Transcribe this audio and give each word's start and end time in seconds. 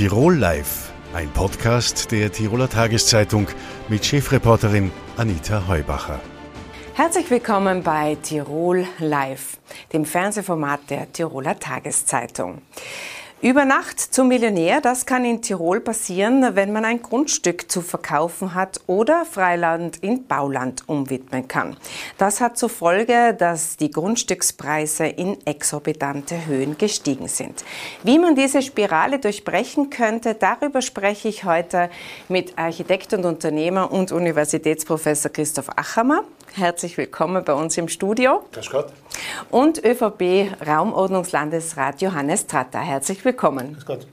Tirol 0.00 0.34
Live, 0.34 0.94
ein 1.12 1.28
Podcast 1.28 2.10
der 2.10 2.32
Tiroler 2.32 2.70
Tageszeitung 2.70 3.48
mit 3.90 4.02
Chefreporterin 4.06 4.90
Anita 5.18 5.68
Heubacher. 5.68 6.20
Herzlich 6.94 7.30
willkommen 7.30 7.82
bei 7.82 8.16
Tirol 8.22 8.86
Live, 8.98 9.58
dem 9.92 10.06
Fernsehformat 10.06 10.88
der 10.88 11.12
Tiroler 11.12 11.58
Tageszeitung. 11.58 12.62
Über 13.42 13.64
Nacht 13.64 13.98
zum 13.98 14.28
Millionär, 14.28 14.82
das 14.82 15.06
kann 15.06 15.24
in 15.24 15.40
Tirol 15.40 15.80
passieren, 15.80 16.54
wenn 16.56 16.72
man 16.72 16.84
ein 16.84 17.00
Grundstück 17.00 17.70
zu 17.70 17.80
verkaufen 17.80 18.54
hat 18.54 18.82
oder 18.86 19.24
Freiland 19.24 19.96
in 20.02 20.26
Bauland 20.26 20.86
umwidmen 20.86 21.48
kann. 21.48 21.74
Das 22.18 22.42
hat 22.42 22.58
zur 22.58 22.68
Folge, 22.68 23.32
dass 23.32 23.78
die 23.78 23.90
Grundstückspreise 23.90 25.06
in 25.06 25.38
exorbitante 25.46 26.44
Höhen 26.44 26.76
gestiegen 26.76 27.28
sind. 27.28 27.64
Wie 28.02 28.18
man 28.18 28.34
diese 28.34 28.60
Spirale 28.60 29.18
durchbrechen 29.18 29.88
könnte, 29.88 30.34
darüber 30.34 30.82
spreche 30.82 31.28
ich 31.28 31.44
heute 31.44 31.88
mit 32.28 32.58
Architekt 32.58 33.14
und 33.14 33.24
Unternehmer 33.24 33.90
und 33.90 34.12
Universitätsprofessor 34.12 35.32
Christoph 35.32 35.70
Achammer. 35.70 36.24
Herzlich 36.54 36.96
willkommen 36.96 37.44
bei 37.44 37.52
uns 37.52 37.76
im 37.78 37.86
Studio. 37.88 38.42
Grüß 38.52 38.70
Gott. 38.70 38.92
Und 39.50 39.84
ÖVP-Raumordnungslandesrat 39.84 42.02
Johannes 42.02 42.48
Tratter. 42.48 42.80
Herzlich 42.80 43.24
willkommen. 43.24 43.74
Grüß 43.74 43.86
Gott. 43.86 44.08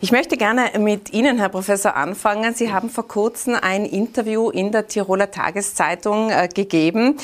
Ich 0.00 0.12
möchte 0.12 0.36
gerne 0.36 0.70
mit 0.78 1.12
Ihnen, 1.12 1.38
Herr 1.38 1.48
Professor, 1.48 1.96
anfangen. 1.96 2.54
Sie 2.54 2.72
haben 2.72 2.88
vor 2.88 3.08
kurzem 3.08 3.56
ein 3.60 3.84
Interview 3.84 4.48
in 4.48 4.70
der 4.70 4.86
Tiroler 4.86 5.32
Tageszeitung 5.32 6.30
äh, 6.30 6.46
gegeben, 6.46 7.16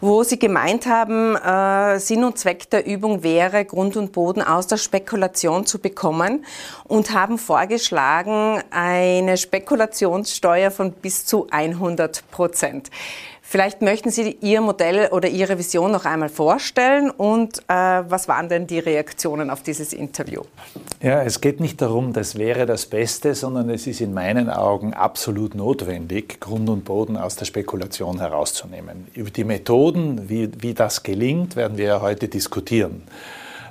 wo 0.00 0.22
Sie 0.22 0.38
gemeint 0.38 0.86
haben, 0.86 1.34
äh, 1.34 1.98
Sinn 1.98 2.22
und 2.22 2.38
Zweck 2.38 2.70
der 2.70 2.86
Übung 2.86 3.24
wäre, 3.24 3.64
Grund 3.64 3.96
und 3.96 4.12
Boden 4.12 4.42
aus 4.42 4.68
der 4.68 4.76
Spekulation 4.76 5.66
zu 5.66 5.80
bekommen 5.80 6.44
und 6.84 7.12
haben 7.12 7.36
vorgeschlagen, 7.36 8.62
eine 8.70 9.36
Spekulationssteuer 9.36 10.70
von 10.70 10.92
bis 10.92 11.26
zu 11.26 11.48
100 11.50 12.30
Prozent. 12.30 12.90
Vielleicht 13.50 13.82
möchten 13.82 14.12
Sie 14.12 14.36
Ihr 14.42 14.60
Modell 14.60 15.08
oder 15.10 15.28
Ihre 15.28 15.58
Vision 15.58 15.90
noch 15.90 16.04
einmal 16.04 16.28
vorstellen 16.28 17.10
und 17.10 17.58
äh, 17.66 17.72
was 17.72 18.28
waren 18.28 18.48
denn 18.48 18.68
die 18.68 18.78
Reaktionen 18.78 19.50
auf 19.50 19.64
dieses 19.64 19.92
Interview? 19.92 20.42
Ja, 21.02 21.24
es 21.24 21.40
geht 21.40 21.58
nicht 21.58 21.82
darum, 21.82 22.12
das 22.12 22.38
wäre 22.38 22.64
das 22.64 22.86
Beste, 22.86 23.34
sondern 23.34 23.68
es 23.68 23.88
ist 23.88 24.00
in 24.00 24.14
meinen 24.14 24.50
Augen 24.50 24.94
absolut 24.94 25.56
notwendig, 25.56 26.38
Grund 26.38 26.70
und 26.70 26.84
Boden 26.84 27.16
aus 27.16 27.34
der 27.34 27.44
Spekulation 27.44 28.20
herauszunehmen. 28.20 29.08
Über 29.14 29.30
die 29.30 29.42
Methoden, 29.42 30.28
wie, 30.28 30.48
wie 30.62 30.72
das 30.72 31.02
gelingt, 31.02 31.56
werden 31.56 31.76
wir 31.76 31.86
ja 31.86 32.00
heute 32.02 32.28
diskutieren. 32.28 33.02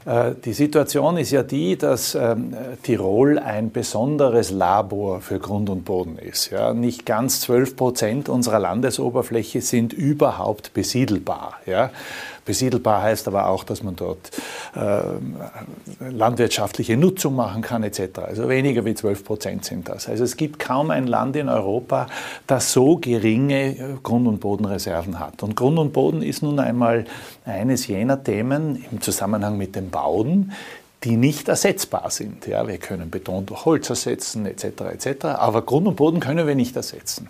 Äh, 0.10 0.34
die 0.44 0.54
Situation 0.54 1.18
ist 1.18 1.30
ja 1.30 1.44
die, 1.44 1.78
dass 1.78 2.16
ähm, 2.16 2.56
Tirol 2.82 3.38
ein 3.38 3.72
besonderes 3.72 4.50
Labor 4.50 5.22
für 5.22 5.38
Grund 5.38 5.70
und 5.70 5.86
Boden 5.86 6.18
ist. 6.18 6.50
Ja, 6.50 6.74
nicht 6.74 7.06
ganz 7.06 7.42
12 7.42 7.76
Prozent 7.76 8.30
unserer 8.30 8.60
Landesoberfläche 8.60 9.62
sind 9.62 9.94
überhaupt 9.94 10.74
besiedelbar. 10.74 11.58
Ja. 11.68 11.92
Besiedelbar 12.50 13.04
heißt 13.04 13.28
aber 13.28 13.48
auch, 13.48 13.64
dass 13.64 13.84
man 13.84 13.96
dort 13.96 14.32
äh, 14.76 15.02
landwirtschaftliche 16.10 16.98
Nutzung 16.98 17.36
machen 17.36 17.62
kann 17.62 17.84
etc. 17.84 18.22
Also 18.26 18.50
weniger 18.50 18.86
wie 18.86 18.96
12 18.96 19.24
Prozent 19.24 19.66
sind 19.66 19.88
das. 19.88 20.10
Also 20.10 20.24
es 20.24 20.36
gibt 20.36 20.58
kaum 20.58 20.90
ein 20.90 21.06
Land 21.06 21.36
in 21.36 21.48
Europa, 21.48 22.08
das 22.48 22.74
so 22.74 22.98
geringe 22.98 23.78
äh, 23.78 23.98
Grund- 24.02 24.28
und 24.28 24.40
Bodenreserven 24.40 25.20
hat. 25.20 25.44
Und 25.44 25.56
Grund 25.56 25.78
und 25.78 25.94
Boden 25.94 26.24
ist 26.24 26.42
nun 26.42 26.60
einmal 26.60 27.06
eines 27.46 27.86
jener 27.86 28.24
Themen 28.24 28.84
im 28.90 29.00
Zusammenhang 29.00 29.56
mit 29.56 29.76
dem 29.76 29.92
Bauen, 29.92 30.52
die 31.04 31.18
nicht 31.18 31.50
ersetzbar 31.50 32.10
sind. 32.10 32.48
Ja, 32.48 32.68
wir 32.68 32.80
können 32.80 33.12
Beton 33.12 33.46
durch 33.46 33.64
Holz 33.66 33.92
ersetzen 33.92 34.48
etc. 34.48 34.66
etc. 34.92 35.26
Aber 35.26 35.62
Grund 35.62 35.88
und 35.88 35.98
Boden 35.98 36.20
können 36.20 36.48
wir 36.48 36.56
nicht 36.56 36.76
ersetzen. 36.76 37.28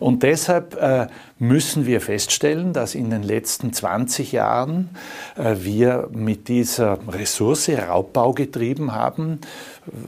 Und 0.00 0.22
deshalb 0.22 0.80
äh, 0.80 1.08
müssen 1.38 1.84
wir 1.84 2.00
feststellen, 2.00 2.72
dass 2.72 2.94
in 2.94 3.10
den 3.10 3.22
letzten 3.22 3.74
20 3.74 4.32
Jahren 4.32 4.88
äh, 5.36 5.56
wir 5.58 6.08
mit 6.10 6.48
dieser 6.48 6.98
Ressource 7.06 7.68
Raubbau 7.68 8.32
getrieben 8.32 8.92
haben, 8.92 9.40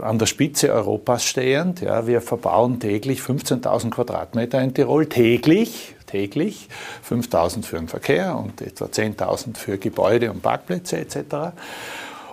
an 0.01 0.19
der 0.19 0.25
Spitze 0.25 0.73
Europas 0.73 1.25
stehend. 1.27 1.83
Ja, 1.83 2.07
wir 2.07 2.23
verbauen 2.23 2.81
täglich 2.81 3.21
15.000 3.21 3.91
Quadratmeter 3.91 4.63
in 4.63 4.73
Tirol, 4.73 5.07
täglich, 5.07 5.95
täglich, 6.07 6.69
5.000 7.09 7.63
für 7.63 7.77
den 7.77 7.89
Verkehr 7.89 8.37
und 8.37 8.63
etwa 8.63 8.87
10.000 8.87 9.59
für 9.59 9.77
Gebäude 9.77 10.31
und 10.31 10.43
Parkplätze 10.43 10.97
etc. 10.99 11.53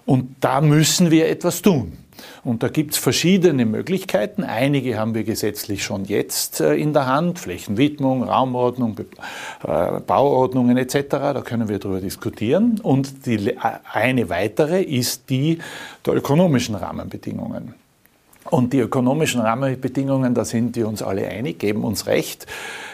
Und 0.05 0.37
da 0.39 0.61
müssen 0.61 1.11
wir 1.11 1.27
etwas 1.27 1.61
tun. 1.61 1.97
Und 2.43 2.63
da 2.63 2.69
gibt 2.69 2.93
es 2.93 2.97
verschiedene 2.97 3.65
Möglichkeiten. 3.65 4.43
Einige 4.43 4.97
haben 4.97 5.13
wir 5.13 5.23
gesetzlich 5.23 5.83
schon 5.83 6.05
jetzt 6.05 6.61
äh, 6.61 6.75
in 6.75 6.93
der 6.93 7.05
Hand. 7.05 7.39
Flächenwidmung, 7.39 8.23
Raumordnung, 8.23 8.97
äh, 8.99 9.99
Bauordnungen 9.99 10.77
etc. 10.77 11.05
Da 11.09 11.41
können 11.41 11.69
wir 11.69 11.79
darüber 11.79 11.99
diskutieren. 11.99 12.79
Und 12.81 13.25
die, 13.25 13.57
eine 13.91 14.29
weitere 14.29 14.81
ist 14.81 15.29
die 15.29 15.59
der 16.05 16.15
ökonomischen 16.15 16.75
Rahmenbedingungen. 16.75 17.73
Und 18.45 18.73
die 18.73 18.79
ökonomischen 18.79 19.41
Rahmenbedingungen, 19.41 20.33
da 20.33 20.43
sind 20.43 20.75
wir 20.75 20.87
uns 20.87 21.03
alle 21.03 21.27
einig, 21.27 21.59
geben 21.59 21.83
uns 21.83 22.07
recht. 22.07 22.47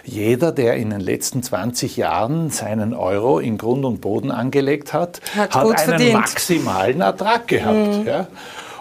Jeder, 0.03 0.51
der 0.51 0.75
in 0.75 0.89
den 0.89 0.99
letzten 0.99 1.43
20 1.43 1.95
Jahren 1.97 2.49
seinen 2.49 2.93
Euro 2.93 3.39
in 3.39 3.57
Grund 3.57 3.85
und 3.85 4.01
Boden 4.01 4.31
angelegt 4.31 4.91
hat, 4.91 5.21
hat, 5.35 5.55
hat 5.55 5.65
einen 5.65 5.77
verdient. 5.77 6.13
maximalen 6.13 7.01
Ertrag 7.01 7.47
gehabt. 7.47 7.99
Mhm. 7.99 8.05
Ja. 8.05 8.27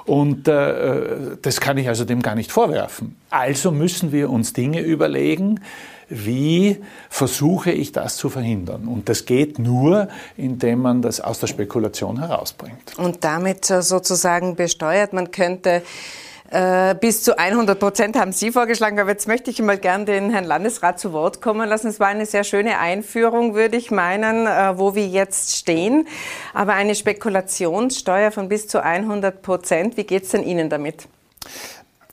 Und 0.06 0.48
äh, 0.48 1.36
das 1.40 1.60
kann 1.60 1.78
ich 1.78 1.88
also 1.88 2.04
dem 2.04 2.22
gar 2.22 2.34
nicht 2.34 2.52
vorwerfen. 2.52 3.16
Also 3.30 3.70
müssen 3.70 4.12
wir 4.12 4.30
uns 4.30 4.52
Dinge 4.52 4.80
überlegen, 4.80 5.60
wie 6.08 6.82
versuche 7.08 7.70
ich 7.72 7.92
das 7.92 8.16
zu 8.16 8.28
verhindern? 8.28 8.86
Und 8.86 9.08
das 9.08 9.24
geht 9.24 9.58
nur, 9.58 10.08
indem 10.36 10.80
man 10.80 11.00
das 11.00 11.20
aus 11.20 11.40
der 11.40 11.46
Spekulation 11.46 12.18
herausbringt. 12.18 12.98
Und 12.98 13.24
damit 13.24 13.64
sozusagen 13.64 14.54
besteuert, 14.54 15.12
man 15.12 15.30
könnte 15.30 15.82
äh, 16.54 16.94
bis 16.94 17.24
zu 17.24 17.36
100 17.36 17.78
Prozent 17.80 18.16
haben 18.16 18.32
Sie 18.32 18.52
vorgeschlagen, 18.52 19.00
aber 19.00 19.10
jetzt 19.10 19.26
möchte 19.26 19.50
ich 19.50 19.60
mal 19.60 19.76
gern 19.76 20.06
den 20.06 20.30
Herrn 20.30 20.44
Landesrat 20.44 21.00
zu 21.00 21.12
Wort 21.12 21.42
kommen 21.42 21.68
lassen. 21.68 21.88
Es 21.88 21.98
war 21.98 22.06
eine 22.06 22.26
sehr 22.26 22.44
schöne 22.44 22.78
Einführung, 22.78 23.54
würde 23.54 23.76
ich 23.76 23.90
meinen, 23.90 24.46
äh, 24.46 24.78
wo 24.78 24.94
wir 24.94 25.06
jetzt 25.06 25.56
stehen. 25.56 26.06
Aber 26.52 26.74
eine 26.74 26.94
Spekulationssteuer 26.94 28.30
von 28.30 28.48
bis 28.48 28.68
zu 28.68 28.82
100 28.82 29.42
Prozent, 29.42 29.96
wie 29.96 30.04
geht 30.04 30.22
es 30.22 30.28
denn 30.30 30.44
Ihnen 30.44 30.70
damit? 30.70 31.08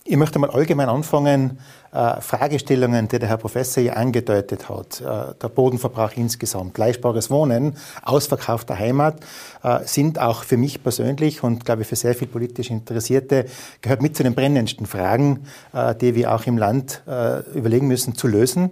Ich 0.04 0.18
möchte 0.18 0.40
mal 0.40 0.50
allgemein 0.50 0.90
anfangen, 0.90 1.60
äh, 1.94 2.22
Fragestellungen, 2.22 3.08
die 3.08 3.20
der 3.20 3.30
Herr 3.30 3.38
Professor 3.38 3.84
hier 3.84 3.98
angedeutet 3.98 4.68
hat, 4.68 5.00
äh, 5.00 5.36
der 5.40 5.48
Bodenverbrauch 5.48 6.14
insgesamt, 6.16 6.76
leistbares 6.80 7.30
Wohnen, 7.30 7.78
Ausverkauf 8.02 8.66
der 8.66 8.80
Heimat, 8.80 9.18
äh, 9.62 9.80
sind 9.86 10.18
auch 10.18 10.44
für 10.44 10.58
mich 10.58 10.82
persönlich 10.82 11.44
und 11.44 11.66
glaube 11.66 11.84
ich 11.84 11.88
für 11.88 11.96
sehr 11.96 12.16
viele 12.16 12.32
politisch 12.32 12.72
Interessierte, 12.72 13.46
gehört 13.82 14.02
mit 14.02 14.18
zu 14.18 14.24
den 14.24 14.34
brennendsten 14.34 14.88
Fragen, 14.88 15.46
äh, 15.72 15.94
die 15.94 16.16
wir 16.16 16.34
auch 16.34 16.48
im 16.48 16.58
Land 16.58 17.04
äh, 17.08 17.42
überlegen 17.54 17.88
müssen 17.88 18.16
zu 18.16 18.28
lösen. 18.28 18.72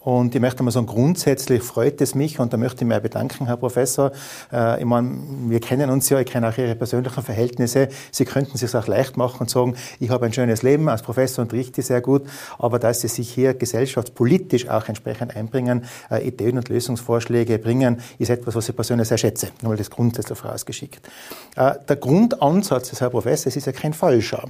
Und 0.00 0.32
ich 0.34 0.40
möchte 0.40 0.62
mal 0.62 0.70
sagen, 0.70 0.86
grundsätzlich 0.86 1.62
freut 1.62 2.00
es 2.00 2.14
mich 2.14 2.38
und 2.38 2.52
da 2.52 2.56
möchte 2.56 2.84
ich 2.84 2.88
mich 2.88 3.00
bedanken, 3.00 3.46
Herr 3.46 3.56
Professor. 3.56 4.12
Äh, 4.52 4.78
ich 4.78 4.84
meine, 4.84 5.18
wir 5.48 5.60
kennen 5.60 5.90
uns 5.90 6.08
ja, 6.08 6.20
ich 6.20 6.26
kenne 6.26 6.48
auch 6.48 6.56
Ihre 6.56 6.76
persönlichen 6.76 7.22
Verhältnisse. 7.22 7.88
Sie 8.12 8.24
könnten 8.24 8.52
es 8.54 8.60
sich 8.60 8.74
auch 8.76 8.86
leicht 8.86 9.16
machen 9.16 9.40
und 9.40 9.50
sagen, 9.50 9.74
ich 9.98 10.10
habe 10.10 10.26
ein 10.26 10.32
schönes 10.32 10.62
Leben 10.62 10.88
als 10.88 11.02
Professor 11.02 11.42
und 11.42 11.52
richte 11.52 11.82
sehr 11.82 12.00
gut, 12.00 12.22
aber 12.58 12.78
dass 12.78 13.00
Sie 13.00 13.08
sich 13.08 13.28
hier 13.28 13.54
gesellschaftspolitisch 13.54 14.68
auch 14.68 14.86
entsprechend 14.88 15.34
einbringen, 15.34 15.84
äh, 16.10 16.26
Ideen 16.26 16.58
und 16.58 16.68
Lösungsvorschläge 16.68 17.58
bringen, 17.58 18.00
ist 18.18 18.30
etwas, 18.30 18.54
was 18.54 18.68
ich 18.68 18.76
persönlich 18.76 19.08
sehr 19.08 19.18
schätze. 19.18 19.48
Nur 19.62 19.74
das 19.74 19.90
grundsätzlich 19.90 20.38
vorausgeschickt. 20.38 21.04
Äh, 21.56 21.72
der 21.88 21.96
Grundansatz 21.96 22.90
des 22.90 23.00
Herrn 23.00 23.10
Professors 23.10 23.56
ist 23.56 23.66
ja 23.66 23.72
kein 23.72 23.92
falscher. 23.92 24.44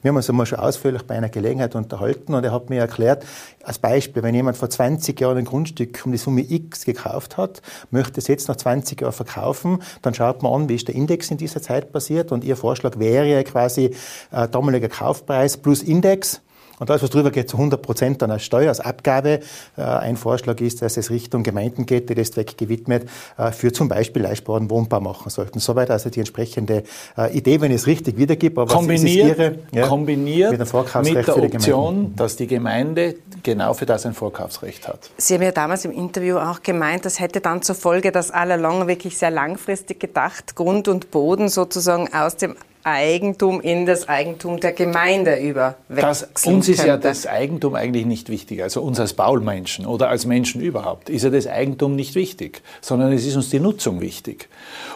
Wir 0.00 0.10
haben 0.10 0.16
uns 0.16 0.30
einmal 0.30 0.46
schon 0.46 0.60
ausführlich 0.60 1.02
bei 1.02 1.16
einer 1.16 1.28
Gelegenheit 1.28 1.74
unterhalten 1.74 2.34
und 2.34 2.44
er 2.44 2.52
hat 2.52 2.70
mir 2.70 2.80
erklärt, 2.80 3.24
als 3.64 3.78
Beispiel, 3.78 4.22
wenn 4.22 4.34
jemand 4.34 4.56
vor 4.56 4.70
20 4.70 4.91
Jahren 5.20 5.38
ein 5.38 5.44
Grundstück 5.44 6.02
um 6.04 6.12
die 6.12 6.18
Summe 6.18 6.42
X 6.42 6.84
gekauft 6.84 7.36
hat, 7.36 7.62
möchte 7.90 8.20
es 8.20 8.28
jetzt 8.28 8.48
nach 8.48 8.56
20 8.56 9.00
Jahren 9.00 9.12
verkaufen, 9.12 9.82
dann 10.02 10.14
schaut 10.14 10.42
man 10.42 10.52
an, 10.52 10.68
wie 10.68 10.74
ist 10.74 10.88
der 10.88 10.94
Index 10.94 11.30
in 11.30 11.36
dieser 11.36 11.62
Zeit 11.62 11.92
passiert 11.92 12.32
und 12.32 12.44
Ihr 12.44 12.56
Vorschlag 12.56 12.98
wäre 12.98 13.44
quasi 13.44 13.94
äh, 14.30 14.48
damaliger 14.48 14.88
Kaufpreis 14.88 15.56
plus 15.56 15.82
Index 15.82 16.40
und 16.82 16.90
alles, 16.90 17.04
was 17.04 17.10
drüber 17.10 17.30
geht, 17.30 17.48
zu 17.48 17.56
100 17.58 17.80
Prozent 17.80 18.22
dann 18.22 18.32
als 18.32 18.42
Steuer, 18.42 18.68
als 18.68 18.80
Abgabe. 18.80 19.38
Äh, 19.76 19.82
ein 19.82 20.16
Vorschlag 20.16 20.60
ist, 20.60 20.82
dass 20.82 20.96
es 20.96 21.10
Richtung 21.10 21.44
Gemeinden 21.44 21.86
geht, 21.86 22.10
die 22.10 22.16
das 22.16 22.32
Zweck 22.32 22.58
gewidmet 22.58 23.08
äh, 23.38 23.52
für 23.52 23.72
zum 23.72 23.88
Beispiel 23.88 24.22
leistbaren 24.22 24.68
Wohnbau 24.68 24.98
machen 24.98 25.30
sollten. 25.30 25.60
Soweit 25.60 25.90
also 25.90 26.10
die 26.10 26.18
entsprechende 26.18 26.82
äh, 27.16 27.38
Idee, 27.38 27.60
wenn 27.60 27.70
ich 27.70 27.76
es 27.76 27.86
richtig 27.86 28.18
wiedergebe. 28.18 28.62
Aber 28.62 28.74
kombiniert, 28.74 29.38
Ihre, 29.38 29.58
ja, 29.70 29.86
kombiniert 29.86 30.50
mit, 30.50 30.58
mit 31.04 31.26
der 31.28 31.38
Option, 31.38 32.16
dass 32.16 32.34
die 32.34 32.48
Gemeinde 32.48 33.14
genau 33.44 33.74
für 33.74 33.86
das 33.86 34.04
ein 34.04 34.14
Vorkaufsrecht 34.14 34.88
hat. 34.88 35.08
Sie 35.18 35.34
haben 35.34 35.42
ja 35.42 35.52
damals 35.52 35.84
im 35.84 35.92
Interview 35.92 36.38
auch 36.38 36.64
gemeint, 36.64 37.04
das 37.04 37.20
hätte 37.20 37.40
dann 37.40 37.62
zur 37.62 37.76
Folge, 37.76 38.10
dass 38.10 38.32
all 38.32 38.50
along 38.50 38.88
wirklich 38.88 39.16
sehr 39.16 39.30
langfristig 39.30 40.00
gedacht 40.00 40.56
Grund 40.56 40.88
und 40.88 41.12
Boden 41.12 41.48
sozusagen 41.48 42.12
aus 42.12 42.36
dem 42.36 42.56
Eigentum 42.84 43.60
in 43.60 43.86
das 43.86 44.08
Eigentum 44.08 44.60
der 44.60 44.72
Gemeinde 44.72 45.36
überwechseln 45.36 45.76
das, 45.88 46.28
Uns 46.44 46.68
ist 46.68 46.78
könnte. 46.78 46.88
ja 46.88 46.96
das 46.96 47.26
Eigentum 47.26 47.74
eigentlich 47.74 48.06
nicht 48.06 48.28
wichtig. 48.28 48.62
Also 48.62 48.82
uns 48.82 48.98
als 48.98 49.14
Baulmenschen 49.14 49.86
oder 49.86 50.08
als 50.08 50.26
Menschen 50.26 50.60
überhaupt 50.60 51.08
ist 51.08 51.22
ja 51.22 51.30
das 51.30 51.46
Eigentum 51.46 51.94
nicht 51.94 52.14
wichtig, 52.14 52.62
sondern 52.80 53.12
es 53.12 53.24
ist 53.26 53.36
uns 53.36 53.50
die 53.50 53.60
Nutzung 53.60 54.00
wichtig. 54.00 54.48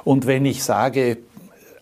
Und 0.04 0.26
wenn 0.26 0.44
ich 0.46 0.64
sage, 0.64 1.18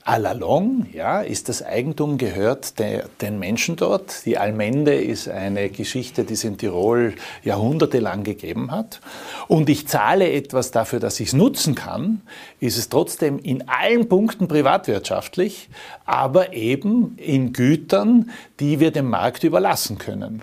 à 0.04 0.18
la 0.18 0.32
longue, 0.32 0.86
ja, 0.92 1.22
ist 1.22 1.48
das 1.48 1.62
Eigentum 1.62 2.18
gehört 2.18 2.78
der, 2.78 3.06
den 3.22 3.38
Menschen 3.38 3.76
dort. 3.76 4.26
Die 4.26 4.36
Almende 4.36 4.94
ist 4.94 5.28
eine 5.28 5.70
Geschichte, 5.70 6.24
die 6.24 6.34
es 6.34 6.44
in 6.44 6.58
Tirol 6.58 7.14
jahrhundertelang 7.42 8.22
gegeben 8.22 8.70
hat. 8.70 9.00
Und 9.48 9.70
ich 9.70 9.88
zahle 9.88 10.30
etwas 10.30 10.70
dafür, 10.70 11.00
dass 11.00 11.20
ich 11.20 11.28
es 11.28 11.32
nutzen 11.32 11.74
kann, 11.74 12.20
ist 12.60 12.76
es 12.76 12.90
trotzdem 12.90 13.38
in 13.38 13.66
allen 13.66 14.06
Punkten 14.06 14.46
privatwirtschaftlich, 14.46 15.70
aber 16.04 16.52
eben 16.52 17.16
in 17.16 17.54
Gütern, 17.54 18.30
die 18.60 18.80
wir 18.80 18.90
dem 18.90 19.08
Markt 19.08 19.42
überlassen 19.42 19.96
können. 19.96 20.42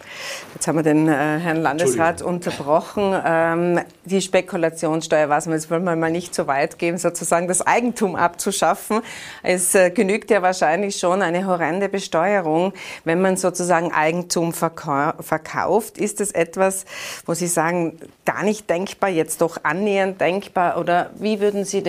Jetzt 0.55 0.67
haben 0.67 0.77
wir 0.77 0.83
den 0.83 1.07
äh, 1.07 1.11
Herrn 1.11 1.61
Landesrat 1.61 2.23
unterbrochen. 2.23 3.13
Ähm, 3.23 3.79
die 4.05 4.21
Spekulationssteuer, 4.21 5.29
was 5.29 5.47
wir 5.47 5.53
jetzt 5.53 5.69
wollen 5.69 5.83
wir 5.83 5.95
mal 5.95 6.11
nicht 6.11 6.33
so 6.33 6.47
weit 6.47 6.79
gehen, 6.79 6.97
sozusagen 6.97 7.47
das 7.47 7.61
Eigentum 7.61 8.15
abzuschaffen. 8.15 9.01
Es 9.43 9.75
äh, 9.75 9.91
genügt 9.91 10.31
ja 10.31 10.41
wahrscheinlich 10.41 10.97
schon 10.97 11.21
eine 11.21 11.45
horrende 11.45 11.89
Besteuerung, 11.89 12.73
wenn 13.03 13.21
man 13.21 13.37
sozusagen 13.37 13.91
Eigentum 13.91 14.53
verkauft. 14.53 15.97
Ist 15.97 16.19
das 16.19 16.31
etwas, 16.31 16.85
wo 17.25 17.33
Sie 17.33 17.47
sagen, 17.47 17.99
gar 18.25 18.43
nicht 18.43 18.69
denkbar, 18.69 19.09
jetzt 19.09 19.41
doch 19.41 19.63
annähernd 19.63 20.19
denkbar 20.19 20.77
oder 20.77 21.11
wie 21.15 21.39
würden 21.39 21.65
Sie 21.65 21.83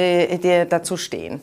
dazu 0.69 0.97
stehen? 0.97 1.41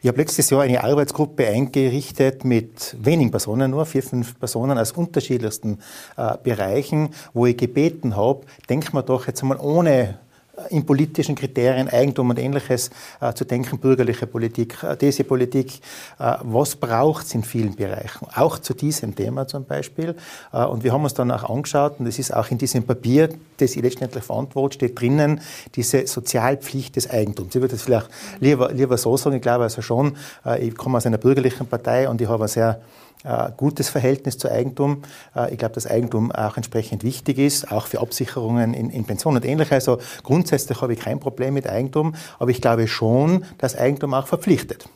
Ich 0.00 0.06
habe 0.06 0.18
letztes 0.18 0.48
Jahr 0.50 0.62
eine 0.62 0.84
Arbeitsgruppe 0.84 1.48
eingerichtet 1.48 2.44
mit 2.44 2.96
wenigen 3.00 3.32
Personen, 3.32 3.72
nur 3.72 3.84
vier, 3.84 4.04
fünf 4.04 4.38
Personen 4.38 4.78
aus 4.78 4.92
unterschiedlichsten 4.92 5.80
äh, 6.16 6.36
Bereichen, 6.40 7.08
wo 7.34 7.46
ich 7.46 7.56
gebeten 7.56 8.14
habe, 8.14 8.42
denkt 8.68 8.94
man 8.94 9.04
doch 9.04 9.26
jetzt 9.26 9.42
einmal 9.42 9.58
ohne 9.58 10.20
in 10.70 10.84
politischen 10.84 11.34
Kriterien, 11.34 11.88
Eigentum 11.88 12.30
und 12.30 12.38
ähnliches 12.38 12.90
äh, 13.20 13.32
zu 13.32 13.44
denken, 13.44 13.78
bürgerliche 13.78 14.26
Politik, 14.26 14.82
äh, 14.82 14.96
diese 14.96 15.24
Politik, 15.24 15.80
äh, 16.18 16.34
was 16.42 16.76
braucht 16.76 17.26
es 17.26 17.34
in 17.34 17.42
vielen 17.42 17.74
Bereichen, 17.74 18.26
auch 18.34 18.58
zu 18.58 18.74
diesem 18.74 19.14
Thema 19.14 19.46
zum 19.46 19.64
Beispiel. 19.64 20.14
Äh, 20.52 20.64
und 20.64 20.84
wir 20.84 20.92
haben 20.92 21.04
uns 21.04 21.14
dann 21.14 21.30
auch 21.30 21.48
angeschaut, 21.48 21.98
und 21.98 22.06
das 22.06 22.18
ist 22.18 22.34
auch 22.34 22.50
in 22.50 22.58
diesem 22.58 22.84
Papier, 22.84 23.28
das 23.56 23.76
ich 23.76 23.82
letztendlich 23.82 24.24
verantworte, 24.24 24.74
steht 24.74 25.00
drinnen, 25.00 25.40
diese 25.74 26.06
Sozialpflicht 26.06 26.96
des 26.96 27.10
Eigentums. 27.10 27.54
Ich 27.54 27.60
würde 27.60 27.74
das 27.74 27.82
vielleicht 27.82 28.08
lieber, 28.40 28.72
lieber 28.72 28.96
so 28.98 29.16
sagen, 29.16 29.36
ich 29.36 29.42
glaube 29.42 29.64
also 29.64 29.82
schon, 29.82 30.16
äh, 30.44 30.66
ich 30.66 30.74
komme 30.74 30.98
aus 30.98 31.06
einer 31.06 31.18
bürgerlichen 31.18 31.66
Partei 31.66 32.08
und 32.08 32.20
ich 32.20 32.28
habe 32.28 32.48
sehr 32.48 32.80
gutes 33.56 33.88
Verhältnis 33.88 34.38
zu 34.38 34.50
Eigentum. 34.50 35.02
Äh, 35.34 35.52
ich 35.52 35.58
glaube, 35.58 35.74
dass 35.74 35.86
Eigentum 35.86 36.32
auch 36.32 36.56
entsprechend 36.56 37.04
wichtig 37.04 37.38
ist, 37.38 37.70
auch 37.72 37.86
für 37.86 38.00
Absicherungen 38.00 38.74
in, 38.74 38.90
in 38.90 39.04
Pensionen 39.04 39.38
und 39.38 39.44
ähnliches. 39.44 39.72
Also 39.72 39.98
grundsätzlich 40.22 40.80
habe 40.80 40.92
ich 40.92 41.00
kein 41.00 41.20
Problem 41.20 41.54
mit 41.54 41.68
Eigentum, 41.68 42.14
aber 42.38 42.50
ich 42.50 42.60
glaube 42.60 42.86
schon, 42.88 43.44
dass 43.58 43.76
Eigentum 43.76 44.14
auch 44.14 44.26
verpflichtet. 44.26 44.88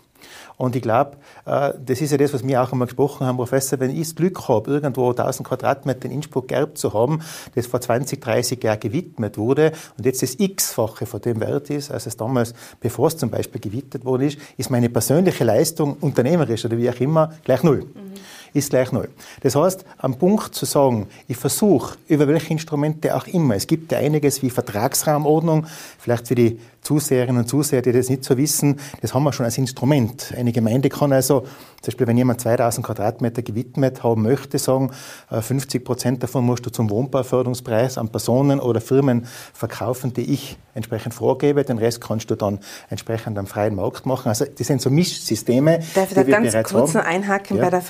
Und 0.57 0.77
ich 0.77 0.83
glaube, 0.83 1.17
äh, 1.45 1.73
das 1.85 2.01
ist 2.01 2.11
ja 2.11 2.19
das, 2.19 2.33
was 2.33 2.47
wir 2.47 2.63
auch 2.63 2.73
einmal 2.73 2.87
gesprochen 2.87 3.27
haben, 3.27 3.37
Professor, 3.37 3.81
wenn 3.81 3.91
ich 3.91 4.01
das 4.01 4.15
Glück 4.15 4.49
habe, 4.49 4.71
irgendwo 4.71 5.11
1000 5.11 5.47
Quadratmeter 5.47 6.07
in 6.07 6.13
Innsbruck 6.13 6.49
geerbt 6.49 6.79
zu 6.79 6.93
haben, 6.93 7.21
das 7.55 7.67
vor 7.67 7.81
20, 7.81 8.21
30 8.21 8.63
Jahren 8.63 8.81
gewidmet 8.81 9.39
wurde 9.39 9.73
und 9.97 10.07
jetzt 10.07 10.23
das 10.23 10.35
x-fache 10.39 11.07
von 11.07 11.21
dem 11.21 11.41
Wert 11.41 11.71
ist, 11.71 11.91
als 11.91 12.07
es 12.07 12.17
damals, 12.17 12.55
bevor 12.81 13.09
es 13.09 13.17
zum 13.17 13.31
Beispiel 13.31 13.61
gewidmet 13.61 14.05
worden 14.05 14.29
ist, 14.29 14.39
ist 14.57 14.71
meine 14.71 14.89
persönliche 14.89 15.45
Leistung, 15.45 15.97
unternehmerisch 16.01 16.65
oder 16.65 16.77
wie 16.77 16.91
auch 16.91 17.01
immer, 17.01 17.33
gleich 17.45 17.63
null. 17.63 17.85
Mhm 17.85 18.13
ist 18.53 18.71
gleich 18.71 18.93
null. 18.93 19.09
Das 19.41 19.57
heißt, 19.57 19.85
am 19.99 20.19
Punkt 20.19 20.55
zu 20.55 20.65
sagen, 20.65 21.09
ich 21.29 21.37
versuche, 21.37 21.97
über 22.09 22.29
welche 22.29 22.53
Instrumente 22.53 23.15
auch 23.17 23.27
immer, 23.27 23.57
es 23.57 23.67
gibt 23.67 23.93
ja 23.93 23.99
einiges 23.99 24.43
wie 24.43 24.51
Vertragsraumordnung, 24.51 25.67
vielleicht 25.99 26.29
für 26.29 26.35
die 26.35 26.59
Zuseherinnen 26.83 27.43
und 27.43 27.49
Zuseher, 27.49 27.81
die 27.81 27.93
das 27.93 28.09
nicht 28.09 28.25
so 28.25 28.37
wissen, 28.37 28.81
das 29.01 29.15
haben 29.15 29.23
wir 29.23 29.33
schon 29.33 29.47
als 29.47 29.57
Instrument. 29.57 30.35
Eine 30.37 30.53
Gemeinde 30.53 30.89
kann 30.89 31.13
also, 31.13 31.43
zum 31.81 31.87
Beispiel, 31.87 32.07
wenn 32.09 32.17
jemand 32.17 32.41
2000 32.41 32.85
Quadratmeter 32.85 33.43
gewidmet 33.43 34.03
haben 34.03 34.23
möchte, 34.23 34.59
sagen, 34.59 34.91
50 35.31 35.81
äh, 35.81 35.85
Prozent 35.85 36.23
davon 36.23 36.45
musst 36.45 36.67
du 36.67 36.71
zum 36.71 36.91
Wohnbauförderungspreis 36.91 37.99
an 37.99 38.09
Personen 38.09 38.59
oder 38.59 38.81
Firmen 38.81 39.27
verkaufen, 39.53 40.13
die 40.13 40.33
ich 40.33 40.59
entsprechend 40.75 41.15
vorgebe. 41.15 41.65
Den 41.65 41.79
Rest 41.79 42.01
kannst 42.01 42.31
du 42.31 42.35
dann 42.35 42.59
entsprechend 42.91 43.39
am 43.39 43.47
freien 43.47 43.77
Markt 43.77 44.05
machen. 44.05 44.29
Also, 44.29 44.45
das 44.45 44.67
sind 44.67 44.83
so 44.83 44.91
Mischsysteme. 44.91 45.81
Darf 45.95 46.11
ich 46.11 46.15
da 46.15 46.23
ganz 46.25 46.53
kurz 46.69 46.95
noch 46.95 47.05
einhaken 47.05 47.59
ja. 47.59 47.65
bei 47.65 47.71
der 47.71 47.83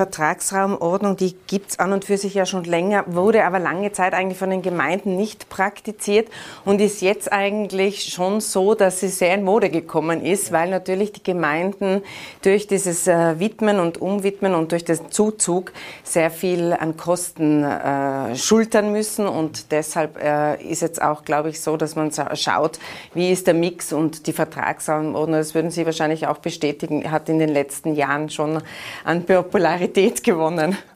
Vertragsraumordnung? 0.52 1.16
Die 1.16 1.34
gibt 1.46 1.70
es 1.70 1.78
an 1.78 1.92
und 1.92 2.04
für 2.04 2.16
sich 2.16 2.34
ja 2.34 2.46
schon 2.46 2.64
länger, 2.64 3.04
wurde 3.06 3.44
aber 3.44 3.58
lange 3.58 3.92
Zeit 3.92 4.14
eigentlich 4.14 4.38
von 4.38 4.50
den 4.50 4.62
Gemeinden 4.62 5.16
nicht 5.16 5.48
praktiziert 5.48 6.28
und 6.64 6.80
ist 6.80 7.00
jetzt 7.00 7.32
eigentlich 7.32 8.04
schon 8.12 8.40
so, 8.40 8.74
dass 8.74 9.00
sie 9.00 9.08
sehr 9.08 9.34
in 9.34 9.42
Mode 9.42 9.70
gekommen 9.70 10.24
ist, 10.24 10.52
weil 10.52 10.70
natürlich 10.70 11.12
die 11.12 11.22
Gemeinden 11.22 12.02
durch 12.42 12.66
dieses 12.66 13.06
äh, 13.06 13.38
Widmen 13.38 13.80
und 13.80 14.00
Umwidmen 14.00 14.54
und 14.54 14.72
durch 14.72 14.84
den 14.84 15.10
Zuzug 15.10 15.72
sehr 16.04 16.30
viel 16.30 16.72
an 16.72 16.96
Kosten 16.96 17.64
äh, 17.64 18.36
schultern 18.36 18.92
müssen. 18.92 19.26
Und 19.26 19.72
deshalb 19.72 20.22
äh, 20.22 20.62
ist 20.62 20.82
jetzt 20.82 21.00
auch, 21.00 21.24
glaube 21.24 21.48
ich, 21.48 21.60
so, 21.60 21.76
dass 21.76 21.96
man 21.96 22.10
schaut, 22.34 22.78
wie 23.14 23.32
ist 23.32 23.46
der 23.46 23.54
Mix 23.54 23.92
und 23.92 24.26
die 24.26 24.32
Vertragsanordnung. 24.32 25.38
Das 25.38 25.54
würden 25.54 25.70
Sie 25.70 25.86
wahrscheinlich 25.86 26.26
auch 26.26 26.38
bestätigen, 26.38 27.10
hat 27.10 27.28
in 27.28 27.38
den 27.38 27.48
letzten 27.48 27.94
Jahren 27.94 28.28
schon 28.28 28.62
an 29.04 29.24
Popularität 29.24 30.22
gewonnen. 30.22 30.41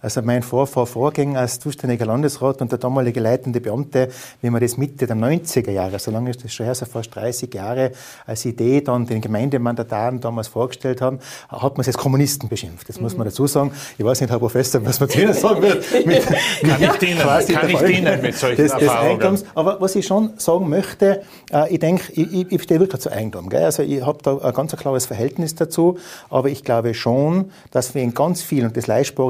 Also 0.01 0.23
mein 0.23 0.43
Vorfahr 0.43 0.87
Vorgänger 0.87 1.41
als 1.41 1.59
zuständiger 1.61 2.07
Landesrat 2.07 2.61
und 2.61 2.71
der 2.71 2.79
damalige 2.79 3.21
leitende 3.21 3.61
Beamte, 3.61 4.09
wie 4.43 4.51
man 4.51 4.61
das 4.61 4.77
Mitte 4.77 5.07
der 5.07 5.17
90er 5.17 5.71
Jahre, 5.71 5.99
so 5.99 6.11
lange 6.11 6.31
ist 6.31 6.45
das 6.45 6.53
schon 6.53 6.67
her, 6.67 6.75
so 6.75 6.87
fast 6.87 7.15
30 7.15 7.53
Jahre, 7.55 7.93
als 8.27 8.45
Idee 8.45 8.81
dann 8.81 9.07
den 9.07 9.21
Gemeindemandataren 9.21 10.21
damals 10.21 10.49
vorgestellt 10.49 11.01
haben, 11.01 11.19
hat 11.49 11.77
man 11.77 11.83
es 11.83 11.89
als 11.89 11.99
Kommunisten 11.99 12.49
beschimpft. 12.49 12.89
Das 12.89 12.97
mhm. 12.97 13.05
muss 13.05 13.17
man 13.17 13.27
dazu 13.27 13.47
sagen. 13.47 13.73
Ich 13.99 14.05
weiß 14.05 14.21
nicht, 14.21 14.31
Herr 14.31 14.39
Professor, 14.39 14.85
was 14.85 15.01
man 15.01 15.09
zu 15.09 15.21
Ihnen 15.21 15.35
sagen 15.35 15.63
wird. 15.63 15.85
Mit, 16.07 16.27
kann 16.27 16.83
ich 16.83 16.93
dienen, 16.93 17.21
kann 17.21 17.71
ich 17.71 17.79
dienen 17.79 18.23
mit 18.23 18.35
solchen 18.35 18.57
des, 18.57 18.73
des 18.75 18.89
Einkommens. 18.89 19.45
Aber 19.55 19.81
was 19.81 19.95
ich 19.97 20.07
schon 20.07 20.31
sagen 20.37 20.69
möchte, 20.69 21.23
äh, 21.53 21.73
ich 21.73 21.81
denke, 21.81 22.13
ich, 22.13 22.33
ich, 22.33 22.53
ich 22.53 22.63
stehe 22.63 22.81
wirklich 22.81 23.01
zu 23.01 23.11
Eigentum. 23.11 23.49
Gell? 23.49 23.65
Also 23.65 23.83
ich 23.83 24.05
habe 24.05 24.19
da 24.23 24.39
ein 24.39 24.55
ganz 24.55 24.77
klares 24.77 25.07
Verhältnis 25.07 25.55
dazu, 25.55 25.99
aber 26.31 26.49
ich 26.49 26.65
glaube 26.65 26.95
schon, 26.95 27.51
dass 27.71 27.95
wir 27.95 28.03
in 28.03 28.15
ganz 28.15 28.43
vielen, 28.43 28.67
und 28.69 28.77
das 28.77 28.87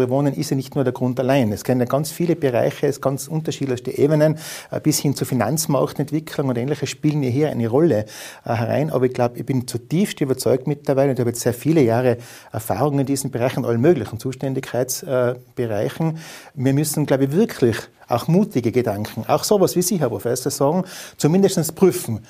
leistbare 0.07 0.11
Wohnen 0.11 0.35
ist 0.35 0.51
ja 0.51 0.57
nicht 0.57 0.75
nur 0.75 0.85
der 0.85 0.93
Grund 0.93 1.19
allein, 1.21 1.53
es 1.53 1.65
kennen 1.65 1.81
ja 1.81 1.87
ganz 1.87 2.11
viele 2.11 2.37
Bereiche, 2.37 2.87
es 2.87 3.01
ganz 3.01 3.29
unterschiedlichste 3.29 3.97
Ebenen, 3.97 4.39
äh, 4.71 4.81
bis 4.81 4.99
hin 4.99 5.15
zur 5.15 5.27
Finanzmarktentwicklung 5.27 6.49
und 6.49 6.59
ähnliches 6.59 6.91
spielen 6.91 7.23
hier 7.23 7.51
eine 7.51 7.69
Rolle. 7.69 8.07
Äh, 8.45 8.55
herein. 8.55 8.91
Aber 8.91 9.07
ich 9.07 9.13
glaube, 9.13 9.39
ich 9.39 9.47
bin 9.47 9.67
zutiefst 9.67 10.21
überzeugt 10.21 10.67
mittlerweile, 10.67 11.11
und 11.11 11.19
habe 11.19 11.31
jetzt 11.31 11.41
sehr 11.41 11.55
viele 11.55 11.83
Jahre 11.83 12.19
Erfahrung 12.53 12.99
in 12.99 13.07
diesem 13.07 13.31
Bereich, 13.31 13.57
in 13.57 13.65
allen 13.65 13.81
möglichen 13.81 14.19
Zuständigkeitsbereichen. 14.19 16.19
Wir 16.55 16.73
müssen, 16.73 17.07
glaube 17.07 17.25
ich, 17.25 17.33
wirklich 17.33 17.77
auch 18.09 18.29
mutige 18.29 18.71
Gedanken, 18.71 19.25
auch 19.27 19.43
sowas 19.43 19.75
wie 19.75 19.83
Sie, 19.83 19.99
Herr 19.99 20.11
Professor, 20.11 20.53
sagen, 20.53 20.85
zumindest 21.17 21.75
prüfen. 21.75 22.21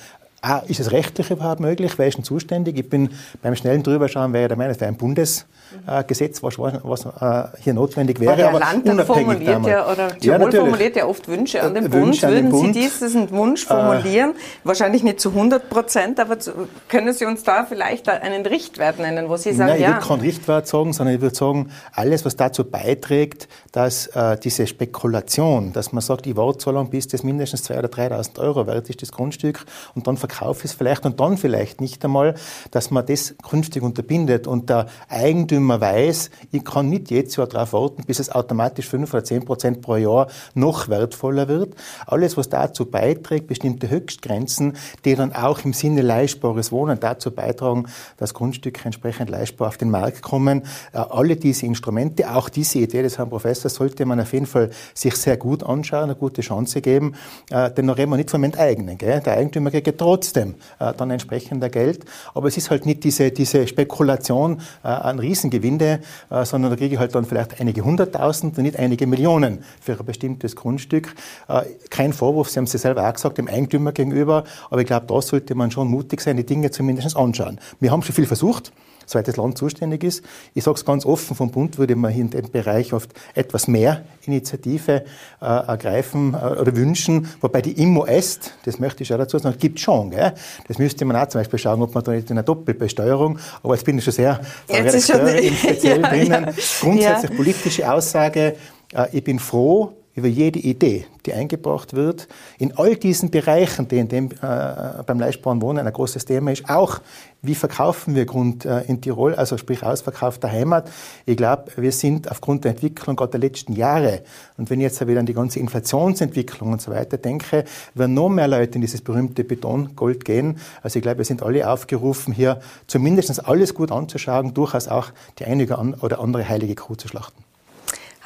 Ah, 0.48 0.62
ist 0.68 0.78
es 0.78 0.92
rechtlich 0.92 1.28
überhaupt 1.32 1.58
möglich? 1.58 1.98
Wer 1.98 2.06
ist 2.06 2.18
denn 2.18 2.24
zuständig? 2.24 2.78
Ich 2.78 2.88
bin 2.88 3.10
beim 3.42 3.56
schnellen 3.56 3.82
Drüberschauen, 3.82 4.32
wäre 4.32 4.46
der 4.46 4.56
Meinung, 4.56 4.74
es 4.74 4.80
wäre 4.80 4.92
ein 4.92 4.96
Bundesgesetz, 4.96 6.40
was, 6.40 6.56
was 6.56 7.04
äh, 7.04 7.48
hier 7.64 7.74
notwendig 7.74 8.20
wäre. 8.20 8.46
Aber 8.46 8.60
der 8.60 8.68
Landtag 8.68 9.06
formuliert 9.08 9.66
ja, 9.66 9.90
oder 9.90 10.16
Tirol 10.16 10.54
ja, 10.54 10.60
formuliert 10.60 10.94
ja 10.94 11.06
oft 11.06 11.26
Wünsche 11.26 11.60
an 11.60 11.74
den 11.74 11.90
Bund. 11.90 12.22
An 12.22 12.32
den 12.32 12.52
Würden 12.52 12.72
Sie 12.74 12.88
diesen 12.88 13.28
Wunsch 13.32 13.64
äh, 13.64 13.66
formulieren? 13.66 14.30
Äh, 14.30 14.34
Wahrscheinlich 14.62 15.02
nicht 15.02 15.18
zu 15.18 15.30
100 15.30 15.68
Prozent, 15.68 16.20
aber 16.20 16.38
zu, 16.38 16.52
können 16.86 17.12
Sie 17.12 17.24
uns 17.24 17.42
da 17.42 17.64
vielleicht 17.64 18.08
einen 18.08 18.46
Richtwert 18.46 19.00
nennen, 19.00 19.28
wo 19.28 19.36
Sie 19.36 19.52
sagen, 19.52 19.70
Nein, 19.70 19.78
ich 19.78 19.82
ja. 19.82 19.94
würde 19.94 20.06
keinen 20.06 20.20
Richtwert 20.20 20.68
sagen, 20.68 20.92
sondern 20.92 21.16
ich 21.16 21.20
würde 21.22 21.34
sagen, 21.34 21.70
alles, 21.92 22.24
was 22.24 22.36
dazu 22.36 22.62
beiträgt, 22.62 23.48
dass 23.72 24.06
äh, 24.06 24.38
diese 24.38 24.68
Spekulation, 24.68 25.72
dass 25.72 25.90
man 25.90 26.02
sagt, 26.02 26.24
ich 26.28 26.36
warte 26.36 26.60
so 26.62 26.70
lange, 26.70 26.88
bis 26.88 27.08
das 27.08 27.24
mindestens 27.24 27.68
2.000 27.68 27.78
oder 27.78 27.88
3.000 27.88 28.38
Euro 28.38 28.66
wert 28.68 28.88
ist, 28.88 29.02
das 29.02 29.10
Grundstück, 29.10 29.64
und 29.96 30.06
dann 30.06 30.16
verkaufe 30.16 30.35
Kauf 30.38 30.64
ist 30.64 30.74
vielleicht 30.74 31.06
und 31.06 31.18
dann 31.20 31.36
vielleicht 31.36 31.80
nicht 31.80 32.04
einmal, 32.04 32.34
dass 32.70 32.90
man 32.90 33.06
das 33.06 33.34
künftig 33.48 33.82
unterbindet 33.82 34.46
und 34.46 34.68
der 34.68 34.86
Eigentümer 35.08 35.80
weiß, 35.80 36.30
ich 36.52 36.64
kann 36.64 36.90
nicht 36.90 37.10
jedes 37.10 37.36
Jahr 37.36 37.46
darauf 37.46 37.72
warten, 37.72 38.04
bis 38.06 38.18
es 38.18 38.30
automatisch 38.30 38.88
5 38.88 39.12
oder 39.14 39.24
10 39.24 39.44
Prozent 39.44 39.80
pro 39.80 39.96
Jahr 39.96 40.28
noch 40.54 40.88
wertvoller 40.88 41.48
wird. 41.48 41.74
Alles, 42.06 42.36
was 42.36 42.48
dazu 42.48 42.86
beiträgt, 42.86 43.46
bestimmte 43.46 43.88
Höchstgrenzen, 43.88 44.76
die 45.04 45.14
dann 45.14 45.32
auch 45.32 45.64
im 45.64 45.72
Sinne 45.72 46.02
leistbares 46.02 46.72
Wohnen 46.72 47.00
dazu 47.00 47.30
beitragen, 47.30 47.86
dass 48.16 48.34
Grundstücke 48.34 48.84
entsprechend 48.84 49.30
leistbar 49.30 49.68
auf 49.68 49.76
den 49.76 49.90
Markt 49.90 50.22
kommen. 50.22 50.62
Äh, 50.92 50.98
alle 50.98 51.36
diese 51.36 51.66
Instrumente, 51.66 52.34
auch 52.34 52.48
diese 52.48 52.78
Idee 52.78 53.02
des 53.02 53.18
Herrn 53.18 53.30
Professors, 53.30 53.74
sollte 53.74 54.04
man 54.04 54.20
auf 54.20 54.32
jeden 54.32 54.46
Fall 54.46 54.70
sich 54.94 55.16
sehr 55.16 55.36
gut 55.36 55.62
anschauen, 55.62 56.04
eine 56.04 56.14
gute 56.14 56.42
Chance 56.42 56.80
geben. 56.80 57.14
Äh, 57.50 57.70
denn 57.70 57.86
noch 57.86 57.96
reden 57.96 58.10
wir 58.10 58.16
nicht 58.16 58.30
vom 58.30 58.44
Enteignen. 58.44 58.98
Gell? 58.98 59.20
Der 59.20 59.34
Eigentümer 59.34 59.70
kriegt 59.70 60.00
trotzdem 60.16 60.54
äh, 60.78 60.94
dann 60.94 61.10
entsprechender 61.10 61.68
Geld. 61.68 62.04
Aber 62.34 62.48
es 62.48 62.56
ist 62.56 62.70
halt 62.70 62.86
nicht 62.86 63.04
diese, 63.04 63.30
diese 63.30 63.66
Spekulation 63.66 64.62
äh, 64.82 64.88
an 64.88 65.18
Riesengewinde, 65.18 66.00
äh, 66.30 66.44
sondern 66.44 66.70
da 66.70 66.76
kriege 66.76 66.94
ich 66.94 66.98
halt 66.98 67.14
dann 67.14 67.26
vielleicht 67.26 67.60
einige 67.60 67.82
hunderttausend 67.82 68.56
und 68.56 68.64
nicht 68.64 68.78
einige 68.78 69.06
Millionen 69.06 69.62
für 69.80 69.98
ein 69.98 70.06
bestimmtes 70.06 70.56
Grundstück. 70.56 71.14
Äh, 71.48 71.62
kein 71.90 72.14
Vorwurf, 72.14 72.48
Sie 72.48 72.58
haben 72.58 72.64
es 72.64 72.72
ja 72.72 72.78
selber 72.78 73.06
auch 73.06 73.12
gesagt, 73.12 73.36
dem 73.36 73.48
Eigentümer 73.48 73.92
gegenüber, 73.92 74.44
aber 74.70 74.80
ich 74.80 74.86
glaube, 74.86 75.06
da 75.06 75.20
sollte 75.20 75.54
man 75.54 75.70
schon 75.70 75.88
mutig 75.88 76.22
sein, 76.22 76.38
die 76.38 76.46
Dinge 76.46 76.70
zumindest 76.70 77.16
anschauen. 77.16 77.60
Wir 77.78 77.90
haben 77.90 78.02
schon 78.02 78.14
viel 78.14 78.26
versucht 78.26 78.72
soweit 79.06 79.28
das 79.28 79.36
Land 79.36 79.56
zuständig 79.56 80.04
ist. 80.04 80.22
Ich 80.54 80.64
sage 80.64 80.76
es 80.76 80.84
ganz 80.84 81.06
offen, 81.06 81.34
vom 81.36 81.50
Bund 81.50 81.78
würde 81.78 81.96
man 81.96 82.12
hier 82.12 82.22
in 82.22 82.30
dem 82.30 82.50
Bereich 82.50 82.92
oft 82.92 83.10
etwas 83.34 83.68
mehr 83.68 84.02
Initiative 84.26 85.04
äh, 85.40 85.44
ergreifen 85.44 86.34
äh, 86.34 86.60
oder 86.60 86.76
wünschen, 86.76 87.28
wobei 87.40 87.62
die 87.62 87.72
Immo 87.72 88.04
Est, 88.04 88.52
das 88.64 88.78
möchte 88.78 89.02
ich 89.02 89.12
auch 89.14 89.18
dazu 89.18 89.38
sagen, 89.38 89.56
gibt 89.58 89.80
schon. 89.80 90.10
Gell? 90.10 90.34
Das 90.68 90.78
müsste 90.78 91.04
man 91.04 91.16
auch 91.16 91.28
zum 91.28 91.40
Beispiel 91.40 91.58
schauen, 91.58 91.80
ob 91.82 91.94
man 91.94 92.04
da 92.04 92.12
nicht 92.12 92.30
in 92.30 92.36
einer 92.36 92.42
Doppelbesteuerung, 92.42 93.38
aber 93.62 93.74
jetzt 93.74 93.84
bin 93.84 93.98
ich 93.98 94.04
schon 94.04 94.12
sehr 94.12 94.40
jetzt 94.68 95.06
schon, 95.06 95.20
speziell 95.56 96.00
ja, 96.02 96.08
drinnen. 96.08 96.44
Ja. 96.44 96.52
Grundsätzlich 96.80 97.36
politische 97.36 97.90
Aussage, 97.90 98.56
äh, 98.92 99.06
ich 99.12 99.24
bin 99.24 99.38
froh, 99.38 99.92
über 100.16 100.28
jede 100.28 100.58
Idee, 100.58 101.04
die 101.26 101.34
eingebracht 101.34 101.94
wird, 101.94 102.26
in 102.58 102.76
all 102.76 102.96
diesen 102.96 103.30
Bereichen, 103.30 103.86
die 103.86 103.98
in 103.98 104.08
dem, 104.08 104.30
äh, 104.30 105.02
beim 105.06 105.20
leistbaren 105.20 105.60
Wohnen 105.60 105.86
ein 105.86 105.92
großes 105.92 106.24
Thema 106.24 106.52
ist, 106.52 106.68
auch 106.68 107.00
wie 107.42 107.54
verkaufen 107.54 108.14
wir 108.14 108.24
Grund 108.24 108.64
äh, 108.64 108.80
in 108.84 109.02
Tirol, 109.02 109.34
also 109.34 109.58
sprich 109.58 109.82
Ausverkauf 109.82 110.38
der 110.38 110.50
Heimat. 110.50 110.90
Ich 111.26 111.36
glaube, 111.36 111.66
wir 111.76 111.92
sind 111.92 112.30
aufgrund 112.30 112.64
der 112.64 112.72
Entwicklung 112.72 113.14
gerade 113.14 113.32
der 113.32 113.40
letzten 113.40 113.74
Jahre, 113.74 114.22
und 114.56 114.70
wenn 114.70 114.80
ich 114.80 114.84
jetzt 114.84 115.06
wieder 115.06 115.20
an 115.20 115.26
die 115.26 115.34
ganze 115.34 115.60
Inflationsentwicklung 115.60 116.72
und 116.72 116.80
so 116.80 116.90
weiter 116.90 117.18
denke, 117.18 117.64
werden 117.94 118.14
noch 118.14 118.30
mehr 118.30 118.48
Leute 118.48 118.76
in 118.76 118.80
dieses 118.80 119.02
berühmte 119.02 119.44
Betongold 119.44 120.24
gehen. 120.24 120.58
Also 120.82 120.98
ich 120.98 121.02
glaube, 121.02 121.18
wir 121.18 121.24
sind 121.26 121.42
alle 121.42 121.70
aufgerufen, 121.70 122.32
hier 122.32 122.60
zumindest 122.86 123.46
alles 123.46 123.74
gut 123.74 123.92
anzuschauen, 123.92 124.54
durchaus 124.54 124.88
auch 124.88 125.10
die 125.38 125.44
eine 125.44 125.66
oder 126.00 126.20
andere 126.20 126.48
heilige 126.48 126.74
Kuh 126.74 126.94
zu 126.94 127.06
schlachten. 127.06 127.44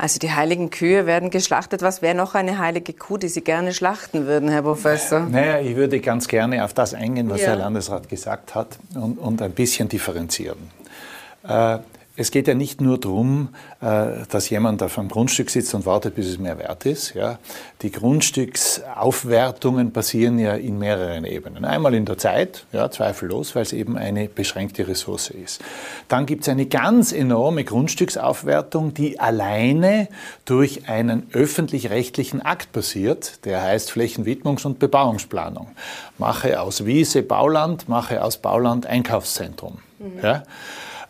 Also 0.01 0.19
die 0.19 0.33
heiligen 0.33 0.71
Kühe 0.71 1.05
werden 1.05 1.29
geschlachtet. 1.29 1.83
Was 1.83 2.01
wäre 2.01 2.15
noch 2.15 2.35
eine 2.35 2.59
heilige 2.59 2.95
Kuh, 2.95 3.19
die 3.19 3.29
Sie 3.29 3.43
gerne 3.43 3.75
schlachten 3.75 4.27
würden, 4.27 4.49
Herr 4.49 4.63
Professor? 4.63 5.21
Naja, 5.21 5.61
ich 5.61 5.77
würde 5.77 6.01
ganz 6.01 6.27
gerne 6.27 6.65
auf 6.65 6.73
das 6.73 6.95
eingehen, 6.95 7.29
was 7.29 7.43
ja. 7.43 7.49
der 7.49 7.57
Landesrat 7.57 8.09
gesagt 8.09 8.55
hat 8.55 8.79
und, 8.95 9.19
und 9.19 9.43
ein 9.43 9.51
bisschen 9.51 9.91
differenzieren. 9.91 10.71
Äh, 11.47 11.79
es 12.21 12.31
geht 12.31 12.47
ja 12.49 12.55
nicht 12.55 12.83
nur 12.83 12.99
darum, 12.99 13.49
äh, 13.81 14.27
dass 14.29 14.51
jemand 14.51 14.83
auf 14.83 14.99
einem 14.99 15.09
Grundstück 15.09 15.49
sitzt 15.49 15.73
und 15.73 15.87
wartet, 15.87 16.17
bis 16.17 16.27
es 16.27 16.39
mehr 16.39 16.59
wert 16.59 16.85
ist. 16.85 17.15
Die 17.81 17.91
Grundstücksaufwertungen 17.91 19.91
passieren 19.91 20.39
ja 20.39 20.53
in 20.53 20.79
mehreren 20.79 21.25
Ebenen. 21.25 21.65
Einmal 21.65 21.95
in 21.95 22.05
der 22.05 22.19
Zeit, 22.19 22.67
ja, 22.73 22.91
zweifellos, 22.91 23.55
weil 23.55 23.63
es 23.63 23.73
eben 23.73 23.97
eine 23.97 24.29
beschränkte 24.29 24.87
Ressource 24.87 25.31
ist. 25.31 25.63
Dann 26.09 26.27
gibt 26.27 26.43
es 26.43 26.51
eine 26.51 26.67
ganz 26.67 27.13
enorme 27.13 27.65
Grundstücksaufwertung, 27.65 28.93
die 28.93 29.19
alleine 29.19 30.09
durch 30.45 30.91
einen 30.91 31.27
öffentlich-rechtlichen 31.33 32.43
Akt 32.43 32.73
passiert, 32.73 33.47
der 33.47 33.63
heißt 33.63 33.93
Flächenwidmungs- 33.93 34.67
und 34.67 34.79
Bebauungsplanung. 34.79 35.69
Mache 36.19 36.61
aus 36.61 36.85
Wiese 36.85 37.23
Bauland, 37.23 37.89
mache 37.89 38.23
aus 38.23 38.37
Bauland 38.37 38.85
Einkaufszentrum. 38.85 39.79
Mhm. 39.99 40.19
Ja? 40.23 40.43